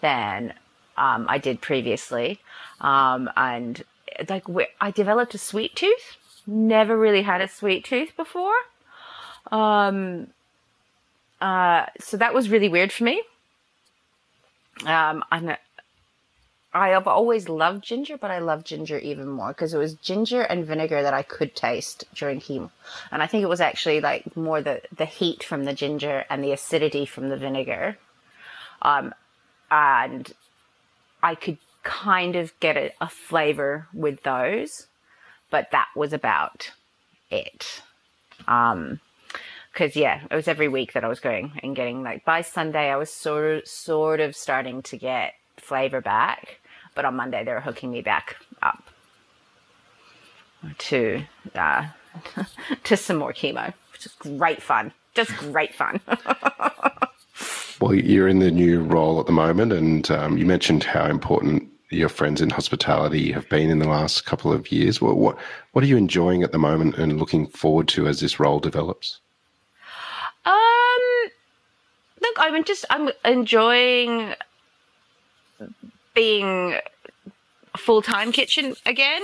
than 0.00 0.54
um, 0.96 1.26
I 1.28 1.38
did 1.38 1.60
previously. 1.60 2.40
Um, 2.80 3.30
and 3.36 3.84
like, 4.28 4.44
I 4.80 4.90
developed 4.90 5.34
a 5.34 5.38
sweet 5.38 5.76
tooth 5.76 6.16
never 6.48 6.96
really 6.96 7.22
had 7.22 7.40
a 7.40 7.48
sweet 7.48 7.84
tooth 7.84 8.16
before. 8.16 8.54
Um, 9.52 10.28
uh, 11.40 11.86
so 12.00 12.16
that 12.16 12.34
was 12.34 12.48
really 12.48 12.68
weird 12.68 12.90
for 12.90 13.04
me. 13.04 13.22
Um, 14.84 15.22
I'm 15.30 15.56
I 16.72 16.88
have 16.90 17.06
always 17.06 17.48
loved 17.48 17.82
ginger, 17.82 18.18
but 18.18 18.30
I 18.30 18.40
love 18.40 18.62
ginger 18.64 18.98
even 18.98 19.28
more 19.28 19.48
because 19.48 19.72
it 19.72 19.78
was 19.78 19.94
ginger 19.94 20.42
and 20.42 20.66
vinegar 20.66 21.02
that 21.02 21.14
I 21.14 21.22
could 21.22 21.56
taste 21.56 22.04
during 22.14 22.40
chemo. 22.40 22.70
And 23.10 23.22
I 23.22 23.26
think 23.26 23.42
it 23.42 23.48
was 23.48 23.60
actually 23.60 24.00
like 24.00 24.36
more 24.36 24.60
the, 24.60 24.82
the 24.94 25.06
heat 25.06 25.42
from 25.42 25.64
the 25.64 25.72
ginger 25.72 26.24
and 26.28 26.44
the 26.44 26.52
acidity 26.52 27.06
from 27.06 27.30
the 27.30 27.38
vinegar. 27.38 27.96
Um, 28.82 29.14
and 29.70 30.30
I 31.22 31.34
could 31.34 31.58
kind 31.82 32.36
of 32.36 32.58
get 32.60 32.76
a, 32.76 32.92
a 33.00 33.08
flavor 33.08 33.88
with 33.94 34.22
those 34.22 34.88
but 35.50 35.70
that 35.70 35.88
was 35.94 36.12
about 36.12 36.72
it. 37.30 37.82
Um, 38.46 39.00
because 39.72 39.94
yeah, 39.94 40.22
it 40.28 40.34
was 40.34 40.48
every 40.48 40.66
week 40.66 40.94
that 40.94 41.04
I 41.04 41.08
was 41.08 41.20
going 41.20 41.52
and 41.62 41.76
getting 41.76 42.02
like 42.02 42.24
by 42.24 42.42
Sunday 42.42 42.90
I 42.90 42.96
was 42.96 43.12
sort 43.12 43.58
of 43.58 43.68
sort 43.68 44.18
of 44.18 44.34
starting 44.34 44.82
to 44.82 44.96
get 44.96 45.34
flavor 45.68 46.00
back, 46.00 46.60
but 46.94 47.04
on 47.04 47.14
Monday 47.14 47.44
they 47.44 47.52
were 47.52 47.60
hooking 47.60 47.90
me 47.90 48.00
back 48.00 48.36
up 48.62 48.82
to 50.78 51.22
uh, 51.54 51.86
to 52.84 52.96
some 52.96 53.18
more 53.18 53.32
chemo, 53.32 53.72
which 53.92 54.06
is 54.06 54.12
great 54.18 54.62
fun, 54.62 54.92
just 55.14 55.36
great 55.36 55.74
fun. 55.74 56.00
well, 57.80 57.94
you're 57.94 58.28
in 58.28 58.38
the 58.38 58.50
new 58.50 58.80
role 58.80 59.20
at 59.20 59.26
the 59.26 59.32
moment, 59.32 59.72
and 59.72 60.10
um, 60.10 60.38
you 60.38 60.46
mentioned 60.46 60.84
how 60.84 61.06
important 61.06 61.68
your 61.90 62.08
friends 62.08 62.40
in 62.40 62.50
hospitality 62.50 63.32
have 63.32 63.48
been 63.48 63.70
in 63.70 63.78
the 63.78 63.88
last 63.88 64.26
couple 64.26 64.52
of 64.52 64.72
years. 64.72 65.00
What 65.00 65.16
what 65.16 65.38
what 65.72 65.84
are 65.84 65.86
you 65.86 65.96
enjoying 65.96 66.42
at 66.42 66.52
the 66.52 66.58
moment 66.58 66.96
and 66.96 67.18
looking 67.18 67.46
forward 67.46 67.88
to 67.88 68.08
as 68.08 68.20
this 68.20 68.40
role 68.40 68.60
develops? 68.60 69.20
Um, 70.44 71.30
look, 72.22 72.36
I'm 72.38 72.64
just 72.64 72.84
I'm 72.90 73.10
enjoying 73.24 74.34
being 76.18 76.74
full 77.76 78.02
time 78.02 78.32
kitchen 78.32 78.74
again. 78.84 79.22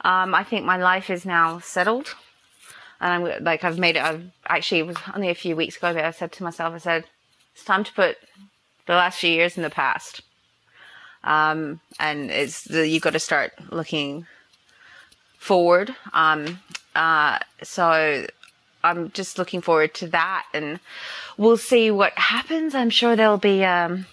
Um, 0.00 0.34
I 0.34 0.44
think 0.44 0.64
my 0.64 0.78
life 0.78 1.10
is 1.10 1.26
now 1.26 1.58
settled, 1.58 2.14
and 3.00 3.12
I'm 3.12 3.44
like 3.44 3.64
I've 3.64 3.78
made 3.78 3.96
it. 3.96 4.02
I've 4.02 4.24
actually 4.46 4.80
it 4.80 4.86
was 4.86 4.96
only 5.14 5.28
a 5.28 5.34
few 5.34 5.54
weeks 5.54 5.76
ago 5.76 5.92
but 5.92 6.04
I 6.04 6.10
said 6.10 6.32
to 6.32 6.42
myself, 6.42 6.74
I 6.74 6.78
said, 6.78 7.04
it's 7.54 7.64
time 7.64 7.84
to 7.84 7.92
put 7.92 8.16
the 8.86 8.94
last 8.94 9.18
few 9.18 9.30
years 9.30 9.58
in 9.58 9.62
the 9.62 9.70
past. 9.70 10.22
Um, 11.22 11.80
and 12.00 12.30
it's 12.30 12.64
the, 12.64 12.88
you 12.88 12.98
got 12.98 13.12
to 13.12 13.20
start 13.20 13.52
looking 13.70 14.26
forward. 15.38 15.94
Um, 16.14 16.60
uh, 16.96 17.40
so 17.62 18.26
I'm 18.82 19.10
just 19.12 19.38
looking 19.38 19.60
forward 19.60 19.92
to 19.94 20.06
that, 20.08 20.46
and 20.54 20.80
we'll 21.36 21.58
see 21.58 21.90
what 21.90 22.12
happens. 22.18 22.74
I'm 22.74 22.90
sure 22.90 23.14
there'll 23.16 23.36
be 23.36 23.64
um, 23.64 24.06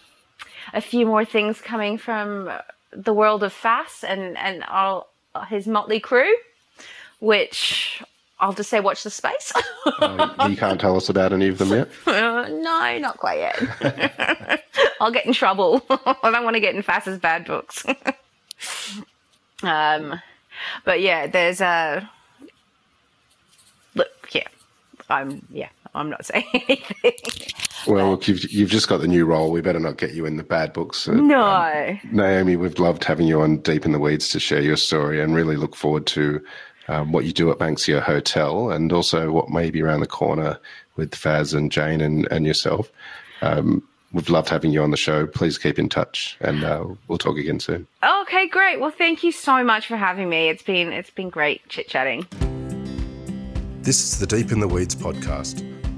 a 0.74 0.82
few 0.82 1.06
more 1.06 1.26
things 1.26 1.62
coming 1.62 1.98
from 1.98 2.50
the 2.92 3.14
world 3.14 3.44
of 3.44 3.54
Fass 3.54 4.04
and 4.04 4.38
and 4.38 4.64
all 4.64 5.10
his 5.48 5.68
motley 5.68 6.00
crew, 6.00 6.32
which 7.20 8.02
I'll 8.40 8.54
just 8.54 8.70
say 8.70 8.80
watch 8.80 9.04
the 9.04 9.10
space. 9.10 9.52
uh, 10.00 10.48
you 10.50 10.56
can't 10.58 10.80
tell 10.80 10.96
us 10.96 11.10
about 11.10 11.34
any 11.34 11.48
of 11.50 11.58
them 11.58 11.70
yet. 11.70 11.90
Uh, 12.08 12.48
no, 12.50 12.98
not 13.00 13.18
quite 13.18 13.40
yet. 13.40 14.64
I'll 15.02 15.12
get 15.12 15.26
in 15.26 15.34
trouble. 15.34 15.84
I 15.90 16.32
don't 16.32 16.44
want 16.44 16.56
to 16.56 16.60
get 16.60 16.76
in 16.76 16.82
Fass's 16.82 17.20
bad 17.20 17.46
books. 17.46 17.86
um, 19.64 20.20
but 20.86 21.02
yeah, 21.02 21.28
there's 21.28 21.62
a 21.62 22.10
look. 23.96 24.10
Yeah, 24.32 24.48
I'm. 25.10 25.46
Yeah, 25.52 25.70
I'm 25.96 26.10
not 26.10 26.26
saying 26.26 26.46
anything. 26.54 27.14
Well, 27.88 28.12
look, 28.12 28.28
you've 28.28 28.52
you've 28.52 28.70
just 28.70 28.88
got 28.88 28.98
the 29.02 29.08
new 29.08 29.26
role. 29.26 29.52
We 29.52 29.62
better 29.62 29.80
not 29.80 29.98
get 29.98 30.14
you 30.14 30.26
in 30.26 30.38
the 30.38 30.44
bad 30.44 30.74
books. 30.74 31.08
Uh, 31.08 31.14
no, 31.14 31.42
um, 31.42 32.00
Naomi, 32.12 32.56
we've 32.56 32.78
loved 32.80 33.04
having 33.04 33.28
you 33.28 33.42
on 33.42 33.58
Deep 33.58 33.86
in 33.86 33.92
the 33.92 34.00
Weeds 34.00 34.30
to 34.30 34.40
share 34.40 34.62
your 34.62 34.78
story, 34.78 35.22
and 35.22 35.36
really 35.36 35.56
look 35.56 35.76
forward 35.76 36.06
to 36.08 36.44
um, 36.88 37.12
what 37.12 37.26
you 37.26 37.32
do 37.32 37.50
at 37.52 37.58
Banksia 37.58 38.02
Hotel, 38.02 38.72
and 38.72 38.92
also 38.92 39.32
what 39.32 39.50
may 39.50 39.72
be 39.72 39.82
around 39.82 40.02
the 40.02 40.08
corner 40.08 40.60
with 40.96 41.16
Fass 41.16 41.54
and 41.54 41.72
Jane 41.72 42.02
and 42.02 42.28
and 42.32 42.46
yourself. 42.46 42.92
Um, 43.42 43.82
we've 44.12 44.30
loved 44.30 44.50
having 44.50 44.72
you 44.72 44.84
on 44.84 44.92
the 44.92 44.98
show. 44.98 45.26
Please 45.26 45.58
keep 45.58 45.80
in 45.80 45.90
touch, 45.90 46.38
and 46.42 46.64
uh, 46.64 46.86
we'll 47.08 47.18
talk 47.18 47.38
again 47.38 47.60
soon. 47.60 47.88
Okay, 48.04 48.48
great. 48.48 48.80
Well, 48.80 48.92
thank 48.92 49.24
you 49.24 49.32
so 49.32 49.64
much 49.64 49.88
for 49.88 49.96
having 49.98 50.30
me. 50.30 50.50
It's 50.50 50.64
been 50.64 50.92
it's 50.92 51.12
been 51.12 51.30
great 51.30 51.68
chit 51.70 51.88
chatting. 51.88 52.28
This 53.82 54.04
is 54.04 54.20
the 54.20 54.28
Deep 54.28 54.52
in 54.52 54.60
the 54.60 54.68
Weeds 54.68 54.96
podcast. 54.96 55.66